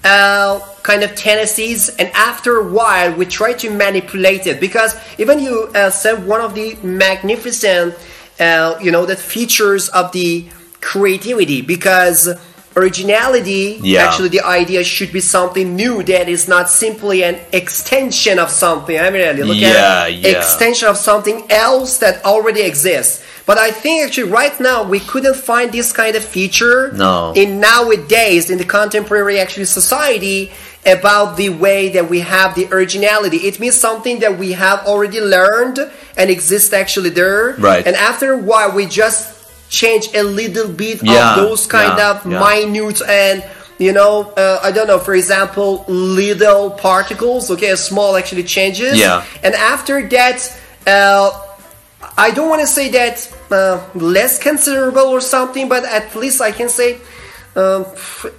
uh, 0.04 0.60
kind 0.84 1.02
of 1.04 1.16
tendencies, 1.16 1.90
and 2.00 2.08
after 2.14 2.52
a 2.58 2.64
while, 2.80 3.10
we 3.20 3.26
try 3.26 3.54
to 3.54 3.68
manipulate 3.70 4.46
it 4.52 4.60
because 4.60 4.92
even 5.18 5.40
you 5.40 5.56
uh, 5.74 5.90
said 5.90 6.16
one 6.28 6.42
of 6.42 6.54
the 6.60 6.76
magnificent, 6.84 7.96
uh, 8.40 8.76
you 8.82 8.92
know, 8.92 9.06
the 9.06 9.16
features 9.16 9.90
of 9.90 10.12
the 10.12 10.46
creativity 10.92 11.60
because 11.62 12.20
originality 12.78 13.80
Yeah. 13.82 14.04
actually 14.06 14.30
the 14.38 14.42
idea 14.62 14.84
should 14.84 15.12
be 15.12 15.22
something 15.22 15.76
new 15.76 16.04
that 16.04 16.28
is 16.30 16.48
not 16.48 16.70
simply 16.70 17.24
an 17.24 17.38
extension 17.62 18.38
of 18.44 18.50
something 18.64 18.96
i 19.00 19.10
mean 19.10 19.22
really 19.28 19.44
look 19.44 19.58
Yeah, 19.58 20.06
at 20.06 20.14
yeah. 20.14 20.38
extension 20.38 20.88
of 20.94 20.98
something 21.10 21.38
else 21.50 21.92
that 22.04 22.16
already 22.26 22.62
exists 22.72 23.24
but 23.50 23.58
i 23.58 23.72
think 23.82 23.96
actually 24.06 24.30
right 24.42 24.56
now 24.60 24.80
we 24.84 25.00
couldn't 25.12 25.38
find 25.52 25.68
this 25.72 25.90
kind 26.02 26.16
of 26.20 26.24
feature 26.38 26.92
No. 26.94 27.34
in 27.36 27.50
nowadays 27.60 28.44
in 28.52 28.58
the 28.64 28.66
contemporary 28.80 29.40
actually 29.40 29.66
society 29.82 30.52
about 30.86 31.36
the 31.42 31.50
way 31.50 31.90
that 31.96 32.06
we 32.14 32.20
have 32.36 32.50
the 32.60 32.66
originality 32.76 33.38
it 33.50 33.56
means 33.60 33.76
something 33.88 34.20
that 34.20 34.34
we 34.38 34.52
have 34.66 34.80
already 34.86 35.22
learned 35.22 35.80
and 36.20 36.30
exists 36.30 36.72
actually 36.74 37.10
there 37.22 37.56
Right. 37.58 37.84
and 37.88 37.96
after 37.96 38.28
a 38.34 38.38
while 38.50 38.72
we 38.80 38.86
just 38.86 39.22
change 39.70 40.10
a 40.14 40.24
little 40.24 40.68
bit 40.72 41.02
Yeah, 41.04 41.32
of 41.32 41.36
those 41.38 41.66
kind 41.68 41.98
yeah, 41.98 42.12
of 42.12 42.26
yeah. 42.26 42.40
minute 42.40 43.02
and 43.08 43.44
you 43.78 43.92
know 43.92 44.32
uh, 44.38 44.60
i 44.64 44.72
don't 44.72 44.88
know 44.88 45.00
for 45.00 45.14
example 45.16 45.84
little 45.88 46.70
particles 46.72 47.50
okay 47.52 47.76
small 47.76 48.16
actually 48.16 48.44
changes 48.44 48.98
Yeah. 48.98 49.24
and 49.44 49.54
after 49.56 50.08
that 50.10 50.38
uh, 50.88 51.32
i 52.18 52.32
don't 52.32 52.48
want 52.50 52.62
to 52.62 52.68
say 52.68 52.90
that 52.90 53.16
uh, 53.52 53.84
less 53.96 54.40
considerable 54.40 55.08
or 55.08 55.20
something 55.20 55.68
but 55.68 55.84
at 55.84 56.16
least 56.16 56.40
i 56.42 56.52
can 56.52 56.70
say 56.70 56.98
um, 57.58 57.86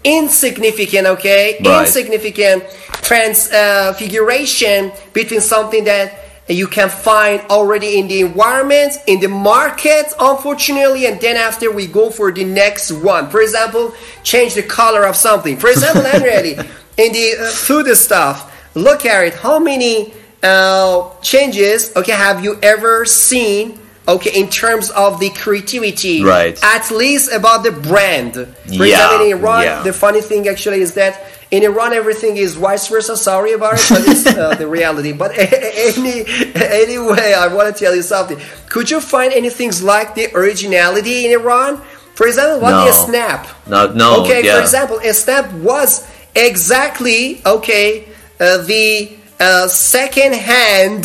insignificant 0.04 1.06
okay 1.06 1.58
Right. 1.64 1.86
insignificant 1.86 2.64
transfiguration 3.02 4.92
between 5.12 5.40
something 5.40 5.84
that 5.84 6.12
you 6.48 6.66
can 6.68 6.88
find 6.88 7.40
already 7.50 7.98
in 7.98 8.06
the 8.06 8.20
environment 8.20 8.92
in 9.06 9.18
the 9.20 9.28
market 9.28 10.06
unfortunately 10.20 11.06
and 11.06 11.20
then 11.20 11.36
after 11.36 11.72
we 11.72 11.86
go 11.86 12.10
for 12.10 12.30
the 12.30 12.44
next 12.44 12.92
one. 12.92 13.28
For 13.30 13.40
example 13.40 13.92
change 14.22 14.54
the 14.54 14.62
color 14.62 15.04
of 15.04 15.16
something. 15.16 15.56
For 15.56 15.68
example 15.70 16.02
Henriette, 16.12 16.58
in 16.98 17.12
the 17.12 17.36
uh, 17.40 17.50
food 17.50 17.86
stuff 17.96 18.52
look 18.76 19.04
at 19.06 19.24
it. 19.26 19.34
How 19.34 19.58
many 19.58 20.12
uh, 20.42 21.10
changes 21.20 21.92
okay 21.96 22.12
have 22.12 22.44
you 22.44 22.58
ever 22.62 23.04
seen 23.04 23.80
okay 24.06 24.30
in 24.40 24.48
terms 24.48 24.90
of 24.90 25.18
the 25.18 25.30
creativity? 25.30 26.22
Right. 26.22 26.56
at 26.62 26.90
least 26.92 27.32
about 27.32 27.64
the 27.64 27.72
brand. 27.72 28.34
For 28.34 28.46
Yeah, 28.66 28.84
example 28.84 29.26
in 29.26 29.38
iran 29.38 29.62
yeah. 29.64 29.82
the 29.82 29.92
funny 29.92 30.20
thing 30.20 30.46
actually 30.46 30.80
is 30.80 30.94
that 30.94 31.20
in 31.50 31.62
Iran 31.62 31.92
everything 31.92 32.36
is 32.36 32.56
vice 32.56 32.88
versa. 32.88 33.16
Sorry 33.16 33.52
about 33.52 33.74
it, 33.74 33.86
but 33.88 34.02
it's 34.08 34.26
uh, 34.26 34.54
the 34.56 34.66
reality. 34.66 35.12
But 35.12 35.32
any 35.38 36.24
anyway, 36.54 37.34
I 37.34 37.48
want 37.52 37.74
to 37.74 37.84
tell 37.84 37.94
you 37.94 38.02
something. 38.02 38.38
Could 38.68 38.90
you 38.90 39.00
find 39.00 39.32
anything 39.32 39.72
like 39.82 40.14
the 40.14 40.34
originality 40.34 41.26
in 41.26 41.32
Iran? 41.40 41.80
For 42.14 42.26
example, 42.26 42.60
what 42.60 42.70
No. 42.70 42.86
is 42.88 42.94
Snapp? 42.96 43.46
No, 43.68 43.92
no, 43.92 44.22
Okay, 44.22 44.44
yeah. 44.44 44.54
for 44.56 44.60
example, 44.62 44.98
a 44.98 45.12
Snapp 45.12 45.52
was 45.60 46.06
exactly 46.34 47.40
okay 47.46 48.08
uh, 48.40 48.58
the 48.64 49.16
uh, 49.38 49.68
second-hand 49.68 51.04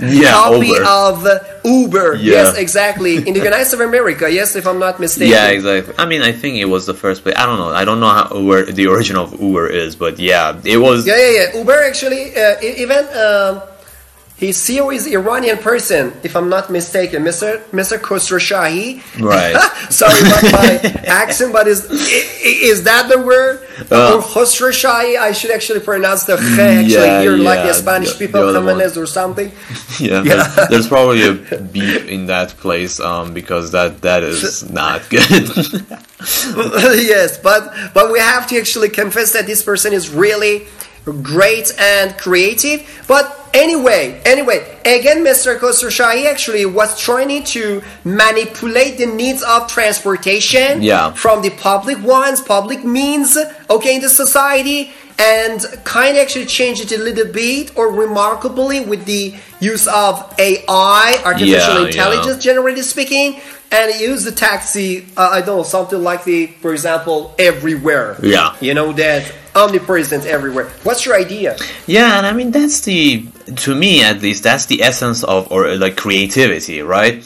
Yeah, 0.00 0.32
copy 0.32 0.68
Uber. 0.68 0.84
of 0.84 1.64
Uber. 1.64 2.14
Yeah. 2.14 2.32
Yes, 2.32 2.56
exactly. 2.56 3.16
In 3.16 3.34
the 3.34 3.40
United 3.40 3.66
States 3.66 3.74
of 3.74 3.80
America. 3.80 4.30
Yes, 4.30 4.56
if 4.56 4.66
I'm 4.66 4.78
not 4.78 4.98
mistaken. 4.98 5.32
Yeah, 5.32 5.48
exactly. 5.48 5.94
I 5.98 6.06
mean, 6.06 6.22
I 6.22 6.32
think 6.32 6.56
it 6.56 6.66
was 6.66 6.86
the 6.86 6.94
first 6.94 7.22
place. 7.22 7.34
I 7.36 7.44
don't 7.46 7.58
know. 7.58 7.68
I 7.68 7.84
don't 7.84 8.00
know 8.00 8.08
how, 8.08 8.42
where 8.42 8.64
the 8.64 8.86
origin 8.86 9.16
of 9.16 9.40
Uber 9.40 9.66
is, 9.68 9.96
but 9.96 10.18
yeah, 10.18 10.60
it 10.64 10.78
was. 10.78 11.06
Yeah, 11.06 11.16
yeah, 11.16 11.52
yeah. 11.52 11.58
Uber 11.58 11.82
actually, 11.84 12.34
uh, 12.36 12.60
even 12.62 13.04
um, 13.16 13.62
his 14.38 14.56
CEO 14.56 14.94
is 14.94 15.04
Iranian 15.08 15.58
person, 15.58 16.12
if 16.22 16.36
I'm 16.36 16.48
not 16.48 16.70
mistaken, 16.70 17.24
Mr. 17.24 17.60
Mr. 17.72 17.98
Khosrowshahi. 17.98 19.20
Right. 19.20 19.56
Sorry 19.90 20.20
about 20.20 20.42
my 20.52 21.02
accent, 21.06 21.52
but 21.52 21.66
is 21.66 21.84
is 22.70 22.84
that 22.84 23.08
the 23.08 23.18
word? 23.20 23.66
Uh, 23.90 24.14
or 24.16 24.22
Khosrowshahi? 24.22 25.18
I 25.18 25.32
should 25.32 25.50
actually 25.50 25.80
pronounce 25.80 26.22
the 26.24 26.36
kh 26.36 26.58
actually 26.58 26.92
Yeah, 26.92 27.20
here, 27.20 27.36
like 27.36 27.66
the 27.66 27.74
Spanish 27.74 28.12
the- 28.12 28.26
people. 28.26 28.52
Jimenez 28.54 28.96
or 28.96 29.06
something. 29.06 29.50
Yeah, 29.98 30.20
There's, 30.22 30.68
there's 30.70 30.88
probably 30.94 31.22
a 31.26 31.32
beep 31.58 32.04
in 32.06 32.26
that 32.26 32.50
place 32.62 33.00
um, 33.00 33.34
because 33.34 33.72
that 33.72 34.00
that 34.02 34.22
is 34.22 34.70
not 34.70 35.02
good. 35.10 35.48
yes, 36.22 37.38
but 37.38 37.74
but 37.94 38.12
we 38.12 38.18
have 38.20 38.46
to 38.48 38.58
actually 38.58 38.90
confess 38.90 39.32
that 39.32 39.46
this 39.46 39.62
person 39.62 39.92
is 39.92 40.08
really 40.10 40.66
great 41.12 41.72
and 41.78 42.16
creative. 42.18 42.82
But 43.06 43.24
anyway, 43.54 44.20
anyway, 44.24 44.58
again, 44.84 45.24
Mr. 45.24 45.58
Khosrowshahi 45.58 46.26
actually 46.26 46.66
was 46.66 46.98
trying 46.98 47.44
to 47.44 47.82
manipulate 48.04 48.98
the 48.98 49.06
needs 49.06 49.42
of 49.42 49.68
transportation 49.68 50.82
Yeah. 50.82 51.12
from 51.12 51.42
the 51.42 51.50
public 51.50 52.02
ones, 52.02 52.40
public 52.40 52.84
means, 52.84 53.36
okay, 53.70 53.94
in 53.96 54.00
the 54.02 54.08
society. 54.08 54.92
And 55.20 55.60
kind 55.82 56.16
of 56.16 56.22
actually 56.22 56.46
change 56.46 56.80
it 56.80 56.92
a 56.92 56.96
little 56.96 57.26
bit 57.26 57.72
or 57.76 57.90
remarkably 57.90 58.78
with 58.78 59.04
the 59.04 59.34
use 59.58 59.88
of 59.88 60.32
AI, 60.38 61.20
artificial 61.24 61.74
Yeah, 61.74 61.78
yeah. 61.80 61.86
intelligence, 61.86 62.38
generally 62.44 62.82
speaking, 62.82 63.40
and 63.72 63.86
use 64.00 64.22
the 64.22 64.30
taxi. 64.30 65.06
Uh, 65.16 65.30
I 65.32 65.40
don't 65.40 65.56
know 65.56 65.62
something 65.64 66.00
like 66.04 66.22
the, 66.22 66.46
for 66.62 66.70
example, 66.72 67.34
everywhere. 67.36 68.16
Yeah. 68.22 68.54
you 68.60 68.74
know 68.74 68.92
that 68.92 69.24
omnipresent 69.58 70.24
everywhere. 70.24 70.68
What's 70.82 71.04
your 71.04 71.16
idea? 71.16 71.56
yeah, 71.86 72.18
and 72.18 72.26
I 72.26 72.32
mean 72.32 72.50
that's 72.50 72.80
the 72.80 73.26
to 73.64 73.74
me 73.74 74.02
at 74.02 74.22
least 74.22 74.42
that's 74.42 74.66
the 74.66 74.82
essence 74.82 75.24
of 75.24 75.50
or 75.52 75.66
uh, 75.66 75.76
like 75.76 75.96
creativity, 75.96 76.82
right? 76.82 77.16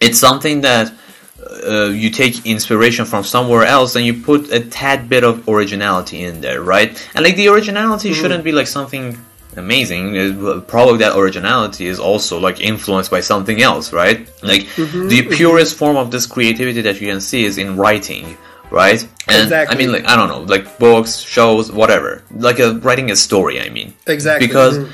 It's 0.00 0.18
something 0.18 0.62
that 0.62 0.92
uh, 1.40 1.70
uh, 1.70 1.84
you 1.86 2.10
take 2.10 2.46
inspiration 2.46 3.04
from 3.04 3.24
somewhere 3.24 3.64
else 3.64 3.96
and 3.96 4.04
you 4.06 4.14
put 4.22 4.52
a 4.52 4.60
tad 4.60 5.08
bit 5.08 5.24
of 5.24 5.48
originality 5.48 6.22
in 6.22 6.40
there, 6.40 6.62
right? 6.62 6.90
And 7.14 7.24
like 7.24 7.36
the 7.36 7.48
originality 7.48 8.10
mm-hmm. 8.10 8.20
shouldn't 8.20 8.44
be 8.44 8.52
like 8.52 8.66
something 8.66 9.18
amazing. 9.56 10.16
Uh, 10.16 10.60
Probably 10.66 10.98
that 10.98 11.16
originality 11.16 11.86
is 11.86 11.98
also 11.98 12.38
like 12.38 12.60
influenced 12.60 13.10
by 13.10 13.20
something 13.20 13.60
else, 13.60 13.92
right? 13.92 14.20
Like 14.42 14.62
mm-hmm. 14.62 15.08
the 15.08 15.20
mm-hmm. 15.22 15.32
purest 15.32 15.76
form 15.76 15.96
of 15.96 16.10
this 16.10 16.26
creativity 16.26 16.80
that 16.82 17.00
you 17.00 17.08
can 17.08 17.20
see 17.20 17.44
is 17.44 17.58
in 17.58 17.76
writing. 17.76 18.36
Right, 18.70 19.02
and 19.28 19.42
Exactly. 19.44 19.74
I 19.74 19.78
mean, 19.78 19.92
like 19.92 20.04
I 20.06 20.14
don't 20.16 20.28
know, 20.28 20.40
like 20.40 20.78
books, 20.78 21.20
shows, 21.20 21.72
whatever. 21.72 22.22
Like 22.30 22.58
a, 22.58 22.74
writing 22.74 23.10
a 23.10 23.16
story. 23.16 23.60
I 23.60 23.70
mean, 23.70 23.94
Exactly. 24.06 24.46
because 24.46 24.78
Mhm. 24.78 24.90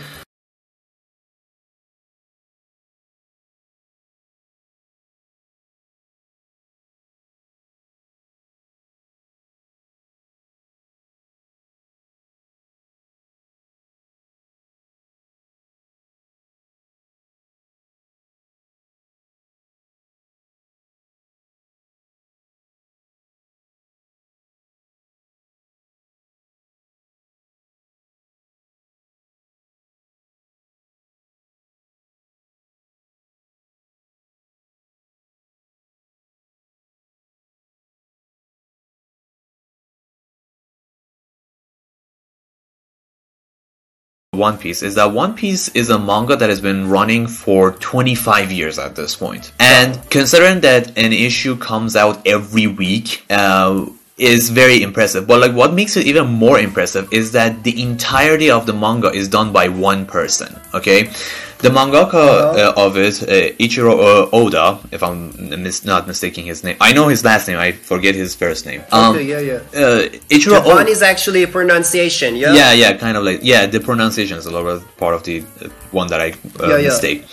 One 44.36 44.58
Piece 44.58 44.82
is 44.82 44.94
that 44.96 45.12
One 45.12 45.34
Piece 45.34 45.68
is 45.68 45.90
a 45.90 45.98
manga 45.98 46.36
that 46.36 46.48
has 46.48 46.60
been 46.60 46.88
running 46.88 47.26
for 47.26 47.72
25 47.72 48.52
years 48.52 48.78
at 48.78 48.96
this 48.96 49.16
point. 49.16 49.52
And 49.58 49.98
considering 50.10 50.60
that 50.60 50.96
an 50.98 51.12
issue 51.12 51.56
comes 51.56 51.96
out 51.96 52.26
every 52.26 52.66
week, 52.66 53.24
uh, 53.30 53.86
is 54.16 54.50
very 54.50 54.82
impressive. 54.82 55.26
But 55.26 55.40
like 55.40 55.52
what 55.52 55.74
makes 55.74 55.96
it 55.96 56.06
even 56.06 56.26
more 56.28 56.58
impressive 56.58 57.12
is 57.12 57.32
that 57.32 57.64
the 57.64 57.82
entirety 57.82 58.50
of 58.50 58.66
the 58.66 58.72
manga 58.72 59.10
is 59.10 59.28
done 59.28 59.52
by 59.52 59.68
one 59.68 60.06
person. 60.06 60.54
Okay, 60.72 61.10
the 61.58 61.70
mangaka 61.70 62.14
uh, 62.14 62.72
of 62.76 62.96
it, 62.96 63.22
uh, 63.22 63.56
Ichiro 63.58 63.92
uh, 63.92 64.28
Oda, 64.32 64.78
if 64.92 65.02
I'm 65.02 65.32
mis- 65.62 65.84
not 65.84 66.06
mistaking 66.06 66.46
his 66.46 66.62
name, 66.62 66.76
I 66.80 66.92
know 66.92 67.08
his 67.08 67.24
last 67.24 67.48
name. 67.48 67.58
I 67.58 67.72
forget 67.72 68.14
his 68.14 68.34
first 68.34 68.66
name. 68.66 68.82
Um, 68.92 69.16
okay, 69.16 69.24
yeah, 69.24 69.40
yeah. 69.40 69.54
uh, 69.54 70.08
Ichiro 70.28 70.58
Japan 70.58 70.78
Oda. 70.78 70.90
is 70.90 71.02
actually 71.02 71.42
a 71.42 71.48
pronunciation, 71.48 72.36
yeah? 72.36 72.52
Yeah, 72.52 72.72
yeah, 72.72 72.96
kind 72.96 73.16
of 73.16 73.24
like 73.24 73.40
yeah. 73.42 73.66
The 73.66 73.80
pronunciation 73.80 74.36
is 74.38 74.46
a 74.46 74.50
little 74.50 74.78
bit 74.78 74.96
part 74.96 75.14
of 75.14 75.22
the 75.24 75.40
uh, 75.40 75.68
one 75.94 76.08
that 76.08 76.20
I 76.20 76.30
uh, 76.32 76.68
Yeah, 76.68 76.76
yeah. 76.78 76.88
mistake. 76.88 77.24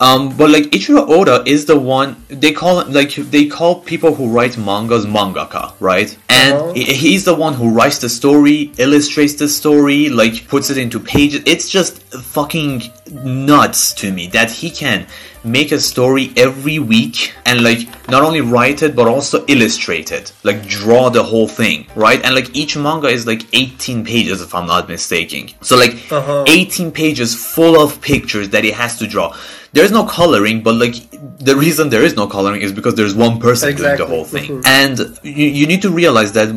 Um, 0.00 0.36
but 0.36 0.50
like 0.50 0.64
Ichiro 0.76 1.08
Oda 1.08 1.44
is 1.46 1.66
the 1.66 1.78
one 1.78 2.16
they 2.28 2.50
call 2.52 2.84
like 2.86 3.14
they 3.14 3.46
call 3.46 3.80
people 3.92 4.12
who 4.16 4.28
write 4.36 4.58
mangas 4.58 5.06
mangaka, 5.06 5.72
right? 5.78 6.10
And 6.28 6.54
Uh-huh. 6.54 6.72
he's 6.74 7.24
the 7.24 7.34
one 7.46 7.54
who 7.54 7.70
writes 7.70 7.98
the 7.98 8.08
story, 8.08 8.72
illustrates 8.78 9.34
the 9.34 9.48
story, 9.48 10.08
like 10.08 10.48
puts 10.48 10.70
it 10.70 10.78
into 10.84 10.98
pages. 10.98 11.42
It's 11.46 11.68
just 11.70 12.02
fucking 12.36 12.82
nuts 13.12 13.92
to 14.00 14.10
me 14.12 14.26
that 14.38 14.50
he 14.50 14.70
can 14.70 15.06
make 15.44 15.72
a 15.72 15.80
story 15.80 16.32
every 16.36 16.78
week 16.78 17.34
and 17.46 17.62
like 17.64 17.80
not 18.08 18.22
only 18.22 18.40
write 18.40 18.82
it 18.82 18.94
but 18.94 19.06
also 19.08 19.44
illustrate 19.46 20.12
it. 20.12 20.32
Like 20.44 20.66
draw 20.66 21.08
the 21.10 21.22
whole 21.22 21.48
thing 21.48 21.86
right? 21.96 22.22
And 22.24 22.34
like 22.34 22.54
each 22.54 22.76
manga 22.76 23.08
is 23.08 23.26
like 23.26 23.42
18 23.52 24.04
pages 24.04 24.40
if 24.40 24.54
i'm 24.54 24.66
not 24.66 24.88
mistaken 24.88 25.48
so 25.60 25.76
like 25.76 25.94
Uh-huh. 26.12 26.44
18 26.46 26.92
pages 26.92 27.34
full 27.34 27.80
of 27.80 28.00
pictures 28.00 28.50
that 28.50 28.64
he 28.64 28.70
has 28.70 28.98
to 28.98 29.06
draw 29.06 29.36
there's 29.72 29.90
no 29.90 30.04
coloring 30.04 30.62
but 30.62 30.74
like 30.74 30.94
the 31.38 31.56
reason 31.56 31.88
there 31.88 32.02
is 32.04 32.14
no 32.14 32.26
coloring 32.26 32.60
is 32.60 32.72
because 32.72 32.94
there's 32.94 33.14
one 33.14 33.40
person 33.40 33.74
doing 33.74 33.96
the 33.96 34.06
whole 34.06 34.24
thing. 34.24 34.48
Mhm. 34.62 34.66
and 34.66 35.18
you, 35.22 35.46
you 35.46 35.66
need 35.66 35.82
to 35.82 35.90
realize 35.90 36.32
that 36.32 36.48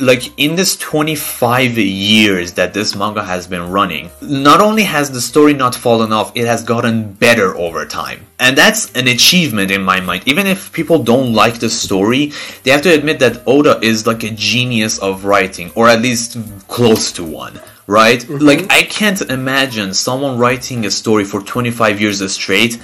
like 0.00 0.22
in 0.38 0.56
this 0.56 0.76
25 0.76 1.78
years 1.78 2.52
that 2.54 2.72
this 2.74 2.94
manga 2.96 3.22
has 3.22 3.46
been 3.46 3.70
running 3.70 4.10
not 4.20 4.60
only 4.60 4.82
has 4.82 5.10
the 5.10 5.20
story 5.20 5.54
not 5.54 5.74
fallen 5.74 6.12
off 6.12 6.32
it 6.34 6.46
has 6.46 6.64
gotten 6.64 7.12
better 7.12 7.54
over 7.56 7.84
time. 7.86 8.20
And 8.44 8.58
that's 8.58 8.90
an 9.00 9.06
achievement 9.06 9.70
in 9.70 9.82
my 9.84 10.00
mind. 10.00 10.24
Even 10.26 10.48
if 10.48 10.72
people 10.72 10.98
don't 11.12 11.32
like 11.32 11.60
the 11.60 11.70
story 11.70 12.32
they 12.64 12.70
have 12.72 12.82
to 12.82 12.92
admit 12.92 13.18
that 13.20 13.42
oda 13.46 13.78
is 13.82 14.06
like 14.06 14.22
a 14.24 14.30
genius 14.30 14.98
of 14.98 15.24
writing 15.24 15.70
or 15.76 15.88
at 15.88 16.00
least 16.00 16.38
close 16.68 17.12
to 17.12 17.22
one 17.24 17.60
right? 17.86 18.28
Like 18.28 18.70
i 18.70 18.82
can't 18.82 19.20
imagine 19.22 19.94
someone 19.94 20.38
writing 20.38 20.84
a 20.86 20.90
story 20.90 21.24
for 21.24 21.40
25 21.40 22.00
years 22.00 22.32
straight 22.32 22.80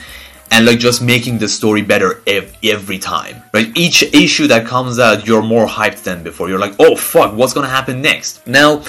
and 0.51 0.65
like 0.67 0.79
just 0.79 1.03
making 1.03 1.39
the 1.39 1.49
story 1.49 1.83
better 1.83 2.23
ev- 2.27 2.57
every 2.63 2.99
time 2.99 3.43
right? 3.53 3.71
Each 3.77 4.03
issue 4.03 4.47
that 4.49 4.67
comes 4.67 4.99
out 4.99 5.27
you're 5.27 5.43
more 5.43 5.67
hyped 5.67 6.03
than 6.05 6.23
before. 6.23 6.49
You're 6.49 6.59
like 6.59 6.75
oh 6.79 6.97
fuck 6.97 7.35
what's 7.35 7.53
gonna 7.53 7.69
happen 7.69 8.03
next? 8.03 8.47
Now 8.47 8.83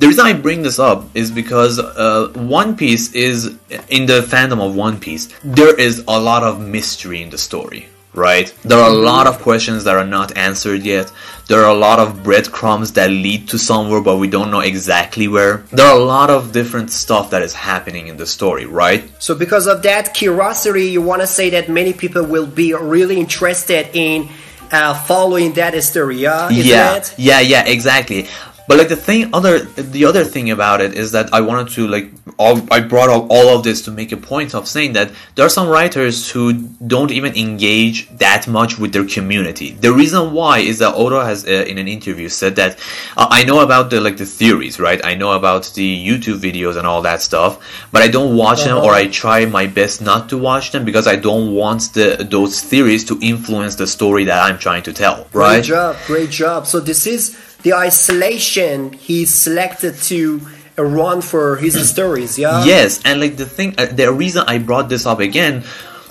the 0.00 0.06
reason 0.06 0.24
I 0.24 0.32
bring 0.32 0.62
this 0.62 0.78
up 0.78 1.04
is 1.14 1.30
because 1.30 1.78
uh, 1.78 2.32
One 2.34 2.74
Piece 2.74 3.12
is 3.12 3.58
in 3.90 4.06
the 4.06 4.22
fandom 4.22 4.58
of 4.66 4.74
One 4.74 4.98
Piece. 4.98 5.28
There 5.44 5.78
is 5.78 6.02
a 6.08 6.18
lot 6.18 6.42
of 6.42 6.58
mystery 6.58 7.20
in 7.20 7.28
the 7.28 7.36
story, 7.36 7.86
right? 8.14 8.54
There 8.62 8.78
are 8.78 8.90
a 8.90 8.94
lot 8.94 9.26
of 9.26 9.40
questions 9.40 9.84
that 9.84 9.96
are 9.96 10.06
not 10.06 10.36
answered 10.36 10.82
yet. 10.82 11.12
There 11.48 11.62
are 11.64 11.70
a 11.70 11.78
lot 11.78 11.98
of 11.98 12.22
breadcrumbs 12.22 12.92
that 12.92 13.10
lead 13.10 13.48
to 13.48 13.58
somewhere, 13.58 14.00
but 14.00 14.18
we 14.18 14.28
don't 14.28 14.50
know 14.50 14.60
exactly 14.60 15.28
where. 15.28 15.58
There 15.72 15.86
are 15.86 15.96
a 15.96 16.04
lot 16.04 16.30
of 16.30 16.52
different 16.52 16.90
stuff 16.90 17.30
that 17.30 17.42
is 17.42 17.54
happening 17.54 18.08
in 18.08 18.16
the 18.16 18.26
story, 18.26 18.66
right? 18.66 19.10
So 19.18 19.34
because 19.34 19.66
of 19.66 19.82
that 19.82 20.14
curiosity, 20.14 20.86
you 20.86 21.02
want 21.02 21.22
to 21.22 21.26
say 21.26 21.50
that 21.50 21.68
many 21.68 21.92
people 21.92 22.24
will 22.24 22.46
be 22.46 22.74
really 22.74 23.18
interested 23.18 23.88
in 23.94 24.28
uh, 24.70 24.94
following 24.94 25.52
that 25.54 25.80
story, 25.82 26.18
yeah? 26.18 26.48
Yeah, 26.50 26.92
that? 26.92 27.14
yeah, 27.18 27.40
yeah, 27.40 27.66
exactly. 27.66 28.28
But 28.70 28.78
like 28.78 28.88
the 28.88 28.94
thing, 28.94 29.34
other 29.34 29.58
the 29.58 30.04
other 30.04 30.22
thing 30.22 30.52
about 30.52 30.80
it 30.80 30.94
is 30.94 31.10
that 31.10 31.34
I 31.34 31.40
wanted 31.40 31.72
to 31.74 31.88
like 31.88 32.12
all, 32.38 32.56
I 32.72 32.78
brought 32.78 33.10
up 33.10 33.26
all 33.28 33.48
of 33.48 33.64
this 33.64 33.82
to 33.86 33.90
make 33.90 34.12
a 34.12 34.16
point 34.16 34.54
of 34.54 34.68
saying 34.68 34.92
that 34.92 35.10
there 35.34 35.44
are 35.44 35.48
some 35.48 35.66
writers 35.66 36.30
who 36.30 36.52
don't 36.94 37.10
even 37.10 37.34
engage 37.34 38.08
that 38.18 38.46
much 38.46 38.78
with 38.78 38.92
their 38.92 39.04
community. 39.04 39.72
The 39.72 39.92
reason 39.92 40.32
why 40.32 40.60
is 40.60 40.78
that 40.78 40.94
Oda 40.94 41.24
has 41.24 41.44
uh, 41.44 41.50
in 41.70 41.78
an 41.78 41.88
interview 41.88 42.28
said 42.28 42.54
that 42.62 42.78
uh, 43.16 43.26
I 43.28 43.42
know 43.42 43.58
about 43.58 43.90
the 43.90 44.00
like 44.00 44.18
the 44.18 44.24
theories, 44.24 44.78
right? 44.78 45.04
I 45.04 45.16
know 45.16 45.32
about 45.32 45.64
the 45.74 46.06
YouTube 46.08 46.38
videos 46.38 46.76
and 46.76 46.86
all 46.86 47.02
that 47.02 47.22
stuff, 47.22 47.58
but 47.90 48.02
I 48.02 48.06
don't 48.06 48.36
watch 48.36 48.62
them 48.62 48.78
or 48.78 48.92
I 48.92 49.08
try 49.08 49.46
my 49.46 49.66
best 49.66 50.00
not 50.00 50.28
to 50.28 50.38
watch 50.38 50.70
them 50.70 50.84
because 50.84 51.08
I 51.08 51.16
don't 51.16 51.56
want 51.56 51.92
the 51.94 52.24
those 52.30 52.62
theories 52.62 53.04
to 53.06 53.18
influence 53.20 53.74
the 53.74 53.88
story 53.88 54.22
that 54.26 54.40
I'm 54.40 54.60
trying 54.60 54.84
to 54.84 54.92
tell, 54.92 55.26
right? 55.32 55.56
Great 55.56 55.64
job, 55.64 55.96
great 56.06 56.30
job. 56.30 56.68
So 56.68 56.78
this 56.78 57.08
is 57.08 57.49
the 57.62 57.74
isolation 57.74 58.92
he 58.92 59.24
selected 59.24 59.96
to 60.08 60.40
run 60.76 61.20
for 61.20 61.56
his 61.56 61.76
stories, 61.88 62.38
yeah? 62.38 62.64
Yes, 62.64 63.00
and 63.04 63.20
like 63.20 63.36
the 63.36 63.46
thing, 63.46 63.74
uh, 63.78 63.86
the 63.86 64.12
reason 64.12 64.44
I 64.46 64.58
brought 64.58 64.88
this 64.88 65.06
up 65.06 65.20
again 65.20 65.64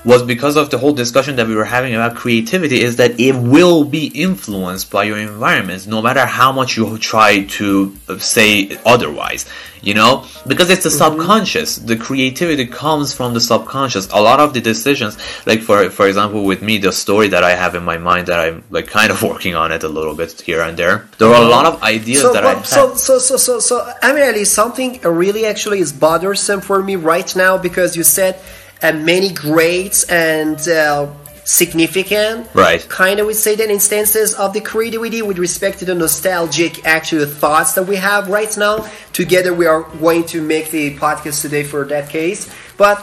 was 0.05 0.23
because 0.23 0.55
of 0.55 0.69
the 0.69 0.77
whole 0.77 0.93
discussion 0.93 1.35
that 1.35 1.47
we 1.47 1.55
were 1.55 1.65
having 1.65 1.93
about 1.93 2.15
creativity 2.15 2.81
is 2.81 2.95
that 2.97 3.19
it 3.19 3.35
will 3.35 3.83
be 3.83 4.07
influenced 4.07 4.89
by 4.91 5.03
your 5.03 5.17
environment 5.17 5.87
no 5.87 6.01
matter 6.01 6.25
how 6.25 6.51
much 6.51 6.77
you 6.77 6.97
try 6.97 7.43
to 7.43 7.95
say 8.17 8.77
otherwise 8.85 9.45
you 9.81 9.93
know? 9.93 10.25
Because 10.47 10.69
it's 10.69 10.83
the 10.83 10.89
mm-hmm. 10.89 11.19
subconscious. 11.19 11.77
The 11.77 11.95
creativity 11.95 12.65
comes 12.65 13.13
from 13.13 13.33
the 13.33 13.41
subconscious. 13.41 14.09
A 14.11 14.21
lot 14.21 14.39
of 14.39 14.53
the 14.53 14.61
decisions 14.61 15.17
like 15.45 15.61
for 15.61 15.89
for 15.89 16.07
example 16.07 16.43
with 16.45 16.61
me 16.61 16.77
the 16.77 16.91
story 16.91 17.27
that 17.29 17.43
i 17.43 17.51
have 17.51 17.75
in 17.75 17.83
my 17.83 17.97
mind 17.97 18.27
that 18.27 18.39
i'm 18.39 18.63
like 18.69 18.87
kind 18.87 19.11
of 19.11 19.21
working 19.31 19.55
on 19.55 19.71
it 19.71 19.83
a 19.83 19.87
little 19.87 20.15
bit 20.15 20.41
here 20.41 20.61
and 20.61 20.77
there. 20.77 21.07
There 21.17 21.29
are 21.29 21.41
a 21.41 21.47
lot 21.47 21.65
of 21.65 21.81
ideas 21.83 22.21
So, 22.21 22.33
that 22.33 22.45
i 22.45 22.53
but- 22.53 22.57
have. 22.57 22.67
so, 22.67 22.95
so, 22.95 23.19
so, 23.19 23.37
so, 23.37 23.59
so, 23.59 23.91
I 24.01 24.13
mean, 24.13 24.23
Ali, 24.23 24.45
something 24.45 24.99
really 25.01 25.45
actually 25.45 25.79
is 25.79 25.91
bothersome 25.93 26.61
for 26.61 26.81
me 26.83 26.95
right 26.95 27.35
now 27.35 27.57
because 27.57 27.95
you 27.95 28.03
said 28.03 28.39
uh, 28.81 28.91
many 28.93 29.31
great 29.33 30.05
and 30.09 30.59
uh, 30.67 31.07
significant, 31.43 32.47
Right. 32.53 32.87
Kind 32.89 33.19
of, 33.19 33.27
we 33.27 33.33
say 33.33 33.55
that 33.55 33.69
instances 33.69 34.33
of 34.35 34.53
the 34.53 34.61
creativity 34.61 35.21
with 35.21 35.39
respect 35.39 35.79
to 35.79 35.85
the 35.85 35.95
nostalgic 35.95 36.85
actual 36.85 37.25
thoughts 37.25 37.73
that 37.73 37.83
we 37.83 37.95
have 37.97 38.29
right 38.29 38.55
now. 38.57 38.87
Together, 39.13 39.53
we 39.53 39.65
are 39.65 39.81
going 39.99 40.25
to 40.27 40.41
make 40.41 40.69
the 40.69 40.95
podcast 40.97 41.41
today 41.41 41.63
for 41.63 41.85
that 41.85 42.09
case. 42.09 42.49
But 42.77 42.97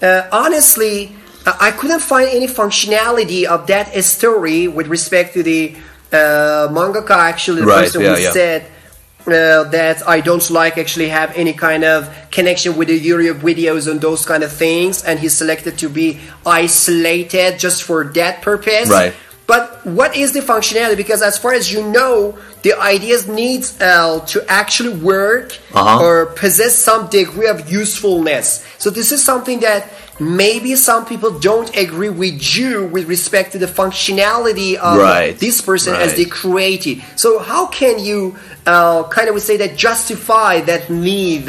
uh, 0.00 0.28
honestly, 0.32 1.12
I 1.44 1.68
I 1.68 1.70
couldn't 1.72 2.00
find 2.00 2.28
any 2.28 2.46
functionality 2.46 3.44
of 3.44 3.66
that 3.66 3.86
story 4.04 4.68
with 4.68 4.86
respect 4.86 5.34
to 5.34 5.42
the 5.42 5.74
uh, 6.12 6.68
mangaka. 6.70 7.16
Actually, 7.16 7.62
the 7.62 7.66
Right, 7.66 7.84
person 7.84 8.02
yeah, 8.02 8.14
who 8.14 8.22
yeah. 8.22 8.32
said 8.32 8.66
uh, 9.32 9.64
that 9.70 10.06
I 10.08 10.20
don't 10.20 10.48
like 10.50 10.78
actually 10.78 11.08
have 11.08 11.36
any 11.36 11.52
kind 11.52 11.84
of 11.84 12.08
connection 12.30 12.76
with 12.76 12.88
the 12.88 12.98
YouTube 13.00 13.40
videos 13.40 13.90
and 13.90 14.00
those 14.00 14.24
kind 14.26 14.42
of 14.42 14.52
things, 14.52 15.04
and 15.04 15.18
he 15.18 15.28
selected 15.28 15.78
to 15.78 15.88
be 15.88 16.18
isolated 16.46 17.58
just 17.58 17.82
for 17.82 18.04
that 18.14 18.42
purpose. 18.42 18.88
Right. 18.90 19.14
But 19.46 19.86
what 19.86 20.14
is 20.14 20.32
the 20.32 20.40
functionality? 20.40 20.96
Because 20.98 21.22
as 21.22 21.38
far 21.38 21.54
as 21.54 21.72
you 21.72 21.82
know, 21.82 22.36
the 22.62 22.74
ideas 22.78 23.26
needs 23.26 23.80
uh, 23.80 24.20
to 24.26 24.44
actually 24.46 24.94
work 25.00 25.56
Uh-huh. 25.72 26.04
or 26.04 26.26
possess 26.26 26.74
some 26.76 27.08
degree 27.08 27.48
of 27.48 27.70
usefulness. 27.70 28.64
So 28.78 28.90
this 28.90 29.10
is 29.10 29.24
something 29.24 29.60
that 29.60 29.88
maybe 30.20 30.74
some 30.76 31.04
people 31.06 31.38
don't 31.38 31.74
agree 31.76 32.08
with 32.10 32.56
you 32.56 32.86
with 32.86 33.08
respect 33.08 33.52
to 33.52 33.58
the 33.58 33.66
functionality 33.66 34.74
of 34.76 34.98
Right. 34.98 35.38
this 35.38 35.60
person 35.60 35.94
as 35.94 36.08
Right. 36.08 36.16
they 36.16 36.24
created. 36.24 37.02
So 37.16 37.38
how 37.38 37.66
can 37.66 37.98
you 37.98 38.36
uh, 38.66 39.04
kind 39.04 39.28
of 39.28 39.34
would 39.34 39.42
say 39.42 39.56
that 39.58 39.76
justify 39.76 40.60
that 40.62 40.90
need 40.90 41.48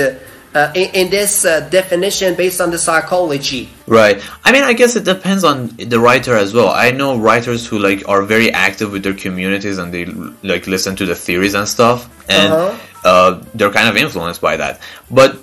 uh, 0.56 0.72
in, 0.74 0.90
in 0.94 1.10
this 1.10 1.46
uh, 1.46 1.60
definition 1.70 2.34
based 2.36 2.60
on 2.62 2.72
the 2.72 2.78
psychology? 2.78 3.70
Right. 3.88 4.22
I 4.46 4.52
mean, 4.52 4.64
I 4.64 4.74
guess 4.74 4.96
it 4.96 5.04
depends 5.04 5.44
on 5.44 5.68
the 5.78 6.00
writer 6.00 6.36
as 6.36 6.54
well. 6.54 6.70
I 6.70 6.92
know 6.92 7.18
writers 7.18 7.66
who 7.68 7.78
like 7.80 8.08
are 8.08 8.22
very 8.24 8.52
active 8.52 8.92
with 8.92 9.04
their 9.04 9.14
communities 9.14 9.78
and 9.78 9.94
they 9.94 10.06
like 10.44 10.66
listen 10.68 10.96
to 10.98 11.06
the 11.06 11.16
theories 11.16 11.54
and 11.56 11.68
stuff, 11.68 12.08
and 12.30 12.54
Uh-huh. 12.54 12.76
uh 13.10 13.44
they're 13.56 13.72
kind 13.72 13.90
of 13.90 13.96
influenced 13.98 14.42
by 14.42 14.58
that. 14.58 14.80
But 15.12 15.38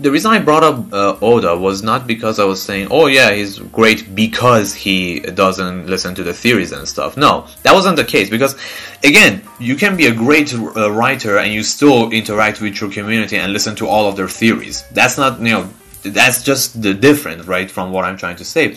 the 0.00 0.10
reason 0.10 0.30
I 0.32 0.38
brought 0.38 0.62
up 0.62 0.92
uh, 0.92 1.16
Oda 1.20 1.56
was 1.56 1.82
not 1.82 2.06
because 2.06 2.38
I 2.38 2.44
was 2.44 2.62
saying, 2.62 2.88
"Oh 2.90 3.06
yeah, 3.06 3.30
he's 3.32 3.58
great 3.58 4.14
because 4.14 4.74
he 4.74 5.20
doesn't 5.20 5.86
listen 5.86 6.14
to 6.16 6.22
the 6.22 6.32
theories 6.32 6.72
and 6.72 6.86
stuff." 6.88 7.16
No, 7.16 7.46
that 7.64 7.72
wasn't 7.74 7.96
the 7.96 8.04
case. 8.04 8.28
Because 8.30 8.54
again, 9.04 9.42
you 9.58 9.74
can 9.76 9.96
be 9.96 10.06
a 10.06 10.14
great 10.14 10.54
uh, 10.54 10.90
writer 10.90 11.38
and 11.38 11.52
you 11.52 11.62
still 11.62 12.10
interact 12.10 12.60
with 12.60 12.80
your 12.80 12.90
community 12.90 13.36
and 13.36 13.52
listen 13.52 13.74
to 13.76 13.86
all 13.86 14.08
of 14.08 14.16
their 14.16 14.28
theories. 14.28 14.84
That's 14.92 15.16
not 15.18 15.40
you 15.40 15.52
know 15.56 15.68
that's 16.04 16.44
just 16.44 16.80
the 16.80 16.94
difference, 16.94 17.46
right, 17.46 17.68
from 17.70 17.90
what 17.92 18.04
I'm 18.04 18.16
trying 18.16 18.36
to 18.36 18.44
say. 18.44 18.68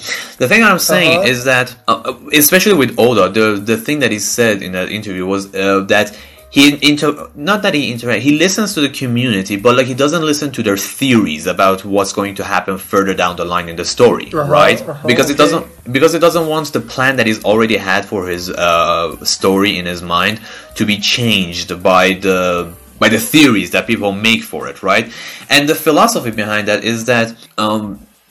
The 0.41 0.47
thing 0.47 0.63
I'm 0.63 0.79
saying 0.79 1.19
Uh-huh. 1.19 1.27
is 1.33 1.43
that, 1.45 1.67
uh, 1.87 2.13
especially 2.33 2.73
with 2.73 2.91
Oda, 2.97 3.29
the 3.29 3.47
the 3.71 3.77
thing 3.77 3.99
that 3.99 4.11
he 4.11 4.19
said 4.19 4.61
in 4.63 4.71
that 4.71 4.89
interview 4.89 5.25
was 5.25 5.53
uh, 5.53 5.81
that 5.93 6.07
he 6.51 6.63
inter 6.89 7.09
not 7.33 7.59
that 7.63 7.73
he 7.73 7.83
interact 7.93 8.21
he 8.29 8.33
listens 8.45 8.73
to 8.75 8.81
the 8.81 8.89
community, 9.01 9.55
but 9.65 9.71
like 9.77 9.87
he 9.93 9.97
doesn't 10.03 10.25
listen 10.31 10.51
to 10.57 10.61
their 10.67 10.77
theories 10.99 11.47
about 11.55 11.79
what's 11.93 12.13
going 12.19 12.35
to 12.35 12.43
happen 12.43 12.77
further 12.77 13.13
down 13.13 13.33
the 13.41 13.45
line 13.53 13.67
in 13.69 13.77
the 13.81 13.85
story, 13.85 14.27
Uh-huh, 14.33 14.51
right? 14.59 14.79
uh-huh, 14.81 15.07
because 15.11 15.29
it 15.33 15.37
doesn't 15.43 15.65
because 15.97 16.13
it 16.17 16.19
doesn't 16.27 16.47
want 16.53 16.67
the 16.77 16.81
plan 16.93 17.13
that 17.17 17.25
he's 17.29 17.41
already 17.51 17.77
had 17.77 18.01
for 18.11 18.27
his 18.33 18.43
uh, 18.49 19.15
story 19.37 19.71
in 19.79 19.85
his 19.93 20.01
mind 20.01 20.35
to 20.75 20.83
be 20.91 20.97
changed 21.15 21.69
by 21.91 22.05
the 22.25 22.73
by 22.99 23.09
the 23.15 23.21
theories 23.33 23.69
that 23.71 23.87
people 23.87 24.11
make 24.11 24.43
for 24.43 24.67
it, 24.71 24.77
right? 24.83 25.05
And 25.49 25.61
the 25.71 25.77
philosophy 25.85 26.31
behind 26.43 26.67
that 26.67 26.83
is 26.83 27.05
that 27.05 27.27
um, 27.57 27.83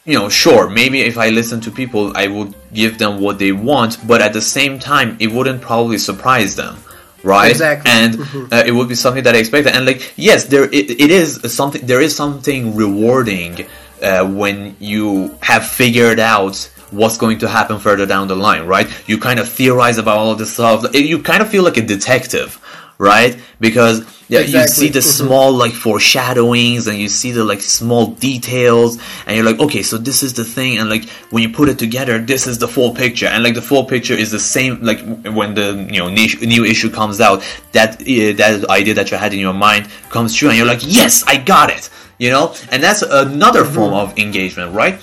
you 0.05 0.17
know, 0.19 0.29
sure, 0.29 0.69
maybe 0.69 0.99
if 1.13 1.17
I 1.19 1.29
listen 1.41 1.59
to 1.63 1.71
people, 1.71 2.13
I 2.17 2.27
would 2.35 2.55
give 2.73 2.99
them 2.99 3.13
what 3.25 3.39
they 3.39 3.53
want, 3.53 3.93
but 4.07 4.21
at 4.23 4.33
the 4.33 4.41
same 4.41 4.79
time, 4.79 5.17
it 5.25 5.31
wouldn't 5.35 5.61
probably 5.61 5.99
surprise 5.99 6.53
them, 6.57 6.75
right? 7.23 7.51
Exactly. 7.51 7.91
And 7.91 8.15
Mm-hmm. 8.15 8.53
uh, 8.53 8.63
it 8.67 8.73
would 8.73 8.89
be 8.89 8.95
something 8.95 9.25
that 9.25 9.35
I 9.35 9.39
expected. 9.39 9.75
And 9.75 9.87
like, 9.87 10.13
yes, 10.17 10.45
there 10.47 10.65
it, 10.65 10.91
it 10.91 11.11
is 11.11 11.41
something. 11.55 11.85
There 11.87 12.01
is 12.01 12.15
something 12.15 12.77
rewarding 12.77 13.67
uh, 14.03 14.27
when 14.27 14.77
you 14.79 15.37
have 15.43 15.67
figured 15.67 16.19
out 16.21 16.57
what's 16.91 17.17
going 17.19 17.39
to 17.39 17.49
happen 17.49 17.79
further 17.79 18.05
down 18.05 18.27
the 18.29 18.35
line, 18.35 18.67
right? 18.67 18.89
You 19.09 19.19
kind 19.19 19.39
of 19.39 19.49
theorize 19.49 19.97
about 19.99 20.17
all 20.19 20.33
of 20.33 20.39
this 20.39 20.53
stuff. 20.55 20.93
You 20.95 21.23
kind 21.23 21.41
of 21.43 21.49
feel 21.49 21.63
like 21.63 21.77
a 21.77 21.83
detective, 21.83 22.59
right? 23.01 23.37
Because 23.59 24.01
yeah, 24.29 24.41
you 24.41 24.69
see 24.69 24.89
the 24.89 25.03
small 25.19 25.53
like 25.53 25.73
foreshadowings 25.73 26.87
and 26.87 26.99
you 26.99 27.09
see 27.09 27.33
the 27.33 27.43
like 27.43 27.61
small 27.61 28.09
details 28.09 28.99
and 29.27 29.35
you're 29.35 29.45
like 29.45 29.59
okay 29.59 29.83
so 29.83 29.99
this 29.99 30.23
is 30.23 30.35
the 30.35 30.45
thing 30.45 30.79
and 30.79 30.89
like 30.89 31.09
when 31.31 31.43
you 31.43 31.49
put 31.49 31.69
it 31.69 31.79
together 31.81 32.21
this 32.21 32.47
is 32.47 32.59
the 32.59 32.69
full 32.69 32.95
picture. 32.95 33.27
And 33.27 33.43
like 33.43 33.55
the 33.55 33.63
full 33.63 33.85
picture 33.85 34.15
is 34.15 34.31
the 34.31 34.39
same 34.39 34.83
like 34.83 35.01
when 35.25 35.55
the 35.55 35.89
you 35.91 35.99
know 35.99 36.09
new, 36.09 36.29
new 36.43 36.65
issue 36.65 36.91
comes 36.91 37.21
out 37.21 37.43
that 37.73 38.01
uh, 38.03 38.37
that 38.37 38.67
idea 38.71 38.95
that 38.95 39.11
you 39.11 39.17
had 39.17 39.33
in 39.33 39.41
your 39.41 39.55
mind 39.55 39.89
comes 40.11 40.35
true 40.35 40.51
and 40.51 40.59
you're 40.59 40.73
like 40.75 40.83
yes 40.83 41.25
i 41.27 41.37
got 41.37 41.71
it 41.71 41.91
you 42.21 42.31
know? 42.31 42.55
And 42.71 42.83
that's 42.83 43.03
another 43.03 43.65
form 43.65 43.95
of 43.95 44.17
engagement 44.19 44.75
right? 44.75 45.01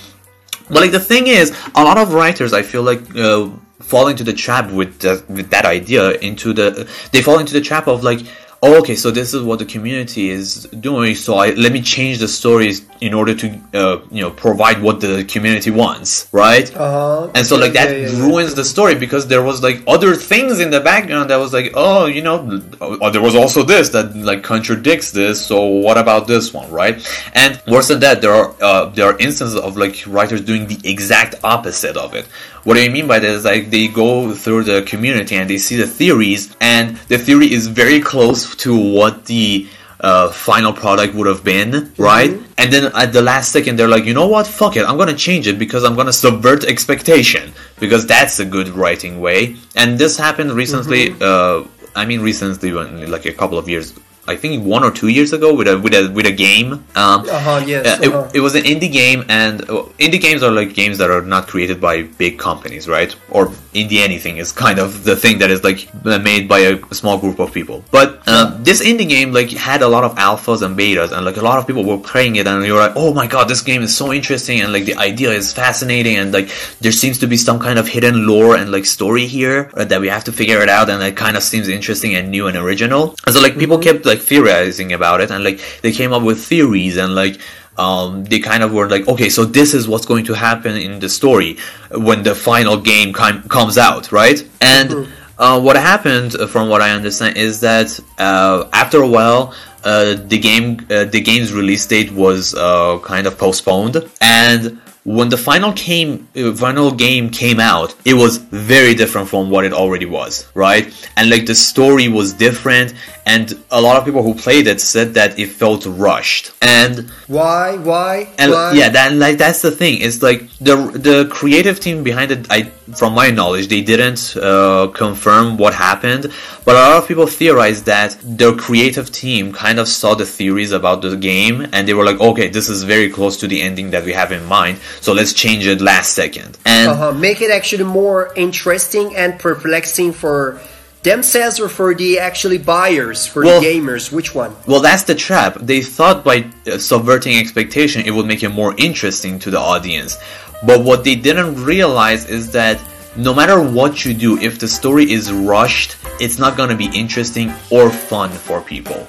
But 0.68 0.80
like 0.82 0.92
the 0.92 1.00
thing 1.00 1.26
is, 1.26 1.50
a 1.74 1.82
lot 1.82 1.98
of 1.98 2.14
writers, 2.14 2.52
I 2.52 2.62
feel 2.62 2.82
like, 2.82 3.00
uh, 3.16 3.48
fall 3.90 4.08
into 4.08 4.24
the 4.24 4.32
trap 4.32 4.70
with 4.70 5.00
the, 5.00 5.22
with 5.28 5.50
that 5.50 5.64
idea. 5.64 6.12
Into 6.28 6.52
the 6.52 6.68
they 7.12 7.22
fall 7.22 7.38
into 7.38 7.52
the 7.52 7.60
trap 7.70 7.86
of 7.88 8.02
like, 8.02 8.20
oh, 8.60 8.80
okay, 8.80 8.96
so 8.96 9.10
this 9.10 9.34
is 9.34 9.42
what 9.42 9.58
the 9.60 9.64
community 9.64 10.30
is 10.30 10.64
doing. 10.88 11.14
So 11.14 11.36
I 11.36 11.50
let 11.50 11.72
me 11.72 11.80
change 11.80 12.18
the 12.18 12.28
stories 12.28 12.84
in 13.00 13.14
order 13.14 13.34
to 13.42 13.46
uh, 13.74 14.00
you 14.10 14.20
know 14.22 14.30
provide 14.30 14.82
what 14.82 15.00
the 15.00 15.24
community 15.24 15.70
wants, 15.70 16.28
right? 16.32 16.66
Uh-huh. 16.76 17.30
And 17.34 17.46
so 17.46 17.56
like 17.56 17.72
that 17.74 17.88
Yeah, 17.90 18.08
yeah, 18.08 18.08
yeah. 18.08 18.26
ruins 18.26 18.54
the 18.54 18.64
story 18.64 18.94
because 18.96 19.28
there 19.28 19.42
was 19.42 19.62
like 19.62 19.78
other 19.86 20.14
things 20.16 20.58
in 20.58 20.70
the 20.70 20.80
background 20.80 21.30
that 21.30 21.36
was 21.36 21.52
like, 21.52 21.72
oh, 21.74 22.06
you 22.06 22.22
know, 22.22 22.36
oh, 22.80 23.10
there 23.10 23.22
was 23.22 23.36
also 23.36 23.62
this 23.62 23.90
that 23.90 24.06
like 24.16 24.42
contradicts 24.42 25.12
this. 25.12 25.44
So 25.50 25.64
what 25.64 25.96
about 25.96 26.26
this 26.26 26.52
one, 26.52 26.68
right? 26.70 26.96
And 27.34 27.62
worse 27.68 27.88
than 27.88 28.00
that, 28.00 28.20
there 28.22 28.34
are 28.40 28.48
uh, 28.60 28.86
there 28.86 29.06
are 29.10 29.16
instances 29.18 29.56
of 29.56 29.76
like 29.76 29.96
writers 30.06 30.40
doing 30.40 30.66
the 30.66 30.78
exact 30.82 31.36
opposite 31.44 31.96
of 31.96 32.14
it. 32.14 32.26
What 32.68 32.74
do 32.74 32.82
I 32.82 32.88
mean 32.90 33.06
by 33.06 33.18
this? 33.18 33.46
Like 33.46 33.70
they 33.70 33.88
go 33.88 34.34
through 34.34 34.64
the 34.64 34.82
community 34.82 35.36
and 35.36 35.48
they 35.48 35.56
see 35.56 35.76
the 35.76 35.86
theories, 35.86 36.54
and 36.60 36.98
the 37.08 37.16
theory 37.16 37.50
is 37.50 37.66
very 37.66 37.98
close 37.98 38.54
to 38.56 38.76
what 38.76 39.24
the 39.24 39.66
uh, 40.00 40.28
final 40.28 40.74
product 40.74 41.14
would 41.14 41.26
have 41.26 41.42
been, 41.42 41.90
right? 41.96 42.38
And 42.58 42.70
then 42.70 42.92
at 42.94 43.14
the 43.14 43.22
last 43.22 43.52
second, 43.52 43.76
they're 43.78 43.88
like, 43.88 44.04
you 44.04 44.12
know 44.12 44.28
what? 44.28 44.46
Fuck 44.46 44.76
it. 44.76 44.84
I'm 44.84 44.98
gonna 44.98 45.16
change 45.16 45.46
it 45.46 45.58
because 45.58 45.82
I'm 45.82 45.96
gonna 45.96 46.12
subvert 46.12 46.64
expectation 46.64 47.54
because 47.80 48.06
that's 48.06 48.38
a 48.38 48.44
good 48.44 48.68
writing 48.68 49.18
way. 49.18 49.56
And 49.74 49.98
this 49.98 50.18
happened 50.18 50.52
recently. 50.52 51.14
Uh, 51.18 51.64
I 51.96 52.04
mean, 52.04 52.20
recently, 52.20 52.70
like 52.70 53.24
a 53.24 53.32
couple 53.32 53.56
of 53.56 53.66
years. 53.66 53.94
I 54.28 54.36
think 54.36 54.64
one 54.64 54.84
or 54.84 54.90
two 54.90 55.08
years 55.08 55.32
ago 55.32 55.54
with 55.54 55.68
a 55.68 55.78
with 55.78 55.94
a 55.94 56.08
with 56.12 56.26
a 56.26 56.32
game. 56.32 56.72
Um, 56.94 57.26
Uh-huh, 57.28 57.64
yes, 57.66 57.86
uh, 57.86 57.98
it, 58.02 58.12
uh-huh. 58.12 58.30
it 58.34 58.40
was 58.40 58.54
an 58.54 58.64
indie 58.64 58.92
game, 58.92 59.24
and 59.28 59.62
uh, 59.62 59.84
indie 59.98 60.20
games 60.20 60.42
are 60.42 60.50
like 60.50 60.74
games 60.74 60.98
that 60.98 61.10
are 61.10 61.22
not 61.22 61.46
created 61.48 61.80
by 61.80 62.02
big 62.02 62.38
companies, 62.38 62.88
right? 62.88 63.14
Or 63.30 63.50
indie 63.82 64.00
anything 64.08 64.36
is 64.38 64.52
kind 64.52 64.78
of 64.78 65.04
the 65.04 65.16
thing 65.16 65.38
that 65.38 65.50
is 65.50 65.62
like 65.64 65.88
made 66.04 66.48
by 66.48 66.60
a 66.60 66.94
small 66.94 67.18
group 67.18 67.38
of 67.38 67.52
people. 67.52 67.84
But 67.90 68.22
uh, 68.26 68.56
this 68.60 68.82
indie 68.82 69.08
game 69.08 69.32
like 69.32 69.50
had 69.50 69.82
a 69.82 69.88
lot 69.88 70.04
of 70.04 70.14
alphas 70.16 70.62
and 70.62 70.76
betas, 70.76 71.12
and 71.12 71.24
like 71.24 71.36
a 71.36 71.42
lot 71.42 71.58
of 71.58 71.66
people 71.66 71.84
were 71.84 71.98
playing 71.98 72.36
it, 72.36 72.46
and 72.46 72.64
you're 72.64 72.78
like, 72.78 72.92
oh 72.96 73.12
my 73.14 73.26
god, 73.26 73.48
this 73.48 73.62
game 73.62 73.82
is 73.82 73.96
so 73.96 74.12
interesting, 74.12 74.60
and 74.60 74.72
like 74.72 74.84
the 74.84 74.96
idea 74.96 75.30
is 75.30 75.52
fascinating, 75.52 76.16
and 76.16 76.32
like 76.32 76.50
there 76.80 76.92
seems 76.92 77.18
to 77.18 77.26
be 77.26 77.36
some 77.36 77.58
kind 77.58 77.78
of 77.78 77.88
hidden 77.88 78.26
lore 78.26 78.56
and 78.56 78.70
like 78.70 78.84
story 78.84 79.26
here 79.26 79.70
uh, 79.74 79.84
that 79.84 80.00
we 80.00 80.08
have 80.08 80.24
to 80.24 80.32
figure 80.32 80.60
it 80.62 80.68
out, 80.68 80.90
and 80.90 81.02
it 81.02 81.16
kind 81.16 81.36
of 81.36 81.42
seems 81.42 81.68
interesting 81.68 82.14
and 82.14 82.30
new 82.30 82.46
and 82.46 82.56
original. 82.56 83.14
And 83.26 83.34
so 83.34 83.40
like 83.40 83.58
people 83.58 83.78
kept 83.78 84.04
like 84.04 84.20
theorizing 84.20 84.92
about 84.92 85.20
it, 85.20 85.30
and 85.30 85.44
like 85.44 85.60
they 85.82 85.92
came 85.92 86.12
up 86.12 86.22
with 86.22 86.44
theories 86.44 86.96
and 86.96 87.14
like 87.14 87.40
um, 87.78 88.24
they 88.24 88.40
kind 88.40 88.62
of 88.62 88.72
were 88.72 88.88
like, 88.88 89.06
okay, 89.08 89.28
so 89.28 89.44
this 89.44 89.72
is 89.72 89.88
what's 89.88 90.04
going 90.04 90.24
to 90.24 90.34
happen 90.34 90.76
in 90.76 90.98
the 90.98 91.08
story 91.08 91.56
when 91.92 92.22
the 92.22 92.34
final 92.34 92.76
game 92.76 93.12
com- 93.12 93.42
comes 93.48 93.78
out, 93.78 94.12
right? 94.12 94.46
And 94.60 95.08
uh, 95.38 95.60
what 95.60 95.76
happened, 95.76 96.34
uh, 96.34 96.46
from 96.46 96.68
what 96.68 96.82
I 96.82 96.90
understand, 96.90 97.36
is 97.36 97.60
that 97.60 97.98
uh, 98.18 98.68
after 98.72 99.00
a 99.00 99.08
while, 99.08 99.54
uh, 99.84 100.14
the 100.14 100.38
game, 100.38 100.84
uh, 100.90 101.04
the 101.04 101.20
game's 101.20 101.52
release 101.52 101.86
date 101.86 102.10
was 102.10 102.54
uh, 102.54 102.98
kind 103.04 103.26
of 103.28 103.38
postponed, 103.38 103.96
and 104.20 104.80
when 105.04 105.30
the 105.30 105.38
final 105.38 105.72
came, 105.72 106.28
uh, 106.36 106.52
final 106.54 106.90
game 106.90 107.30
came 107.30 107.60
out, 107.60 107.94
it 108.04 108.12
was 108.12 108.36
very 108.36 108.94
different 108.94 109.26
from 109.28 109.48
what 109.48 109.64
it 109.64 109.72
already 109.72 110.04
was, 110.04 110.46
right? 110.52 110.92
And 111.16 111.30
like 111.30 111.46
the 111.46 111.54
story 111.54 112.08
was 112.08 112.34
different, 112.34 112.92
and 113.34 113.44
a 113.70 113.80
lot 113.86 113.96
of 113.98 114.02
people 114.08 114.22
who 114.22 114.34
played 114.34 114.66
it 114.72 114.80
said 114.80 115.08
that 115.18 115.38
it 115.38 115.48
felt 115.62 115.82
rushed, 116.06 116.44
and 116.62 116.94
Why? 117.26 117.76
Why? 117.90 118.14
and 118.40 118.48
Why? 118.52 118.72
yeah, 118.80 118.88
that 118.96 119.12
like 119.24 119.36
that's 119.44 119.60
the 119.66 119.70
thing. 119.80 119.94
It's 120.06 120.20
like 120.28 120.40
the 120.68 120.76
the 121.08 121.16
creative 121.38 121.76
team 121.84 122.02
behind 122.02 122.30
it. 122.36 122.46
I, 122.50 122.60
from 123.00 123.12
my 123.22 123.28
knowledge, 123.38 123.66
they 123.68 123.82
didn't 123.92 124.22
uh, 124.36 124.88
confirm 125.02 125.58
what 125.62 125.74
happened, 125.74 126.22
but 126.64 126.74
a 126.74 126.80
lot 126.86 126.96
of 127.02 127.06
people 127.10 127.26
theorize 127.26 127.82
that 127.84 128.16
the 128.42 128.50
creative 128.56 129.06
team 129.22 129.52
kind 129.52 129.78
of 129.78 129.86
saw 129.88 130.14
the 130.14 130.24
theories 130.36 130.72
about 130.72 131.02
the 131.02 131.14
game, 131.30 131.56
and 131.74 131.86
they 131.86 131.94
were 131.98 132.06
like, 132.10 132.20
okay, 132.30 132.48
this 132.48 132.66
is 132.74 132.78
very 132.94 133.08
close 133.10 133.36
to 133.42 133.46
the 133.52 133.60
ending 133.68 133.90
that 133.94 134.04
we 134.08 134.12
have 134.20 134.32
in 134.32 134.44
mind, 134.46 134.78
so 135.04 135.12
let's 135.12 135.32
change 135.34 135.66
it 135.66 135.80
last 135.92 136.10
second. 136.22 136.50
And 136.64 136.88
Uh-huh. 136.92 137.12
Make 137.28 137.42
it 137.46 137.50
actually 137.50 137.84
more 137.84 138.32
interesting 138.36 139.06
and 139.22 139.30
perplexing 139.38 140.10
for 140.22 140.58
themselves 141.02 141.60
were 141.60 141.68
for 141.68 141.94
the 141.94 142.18
actually 142.18 142.58
buyers, 142.58 143.26
for 143.26 143.44
Well- 143.44 143.60
the 143.60 143.66
gamers. 143.66 144.12
Which 144.12 144.34
one? 144.34 144.52
Well, 144.66 144.80
that's 144.80 145.04
the 145.04 145.14
trap. 145.14 145.56
They 145.60 145.80
thought 145.80 146.24
by 146.24 146.46
uh, 146.66 146.78
subverting 146.78 147.38
expectation, 147.38 148.02
it 148.04 148.12
would 148.12 148.26
make 148.26 148.42
it 148.42 148.50
more 148.50 148.74
interesting 148.76 149.38
to 149.40 149.50
the 149.50 149.58
audience. 149.60 150.16
But 150.64 150.80
what 150.82 151.04
they 151.04 151.14
didn't 151.14 151.64
realize 151.64 152.26
is 152.26 152.50
that 152.52 152.80
no 153.16 153.32
matter 153.32 153.60
what 153.60 154.04
you 154.04 154.14
do, 154.14 154.38
if 154.38 154.58
the 154.58 154.68
story 154.68 155.10
is 155.10 155.32
rushed, 155.32 155.96
it's 156.20 156.38
not 156.38 156.56
gonna 156.56 156.76
be 156.76 156.86
interesting 156.86 157.52
or 157.70 157.90
fun 157.90 158.30
for 158.30 158.60
people. 158.60 159.08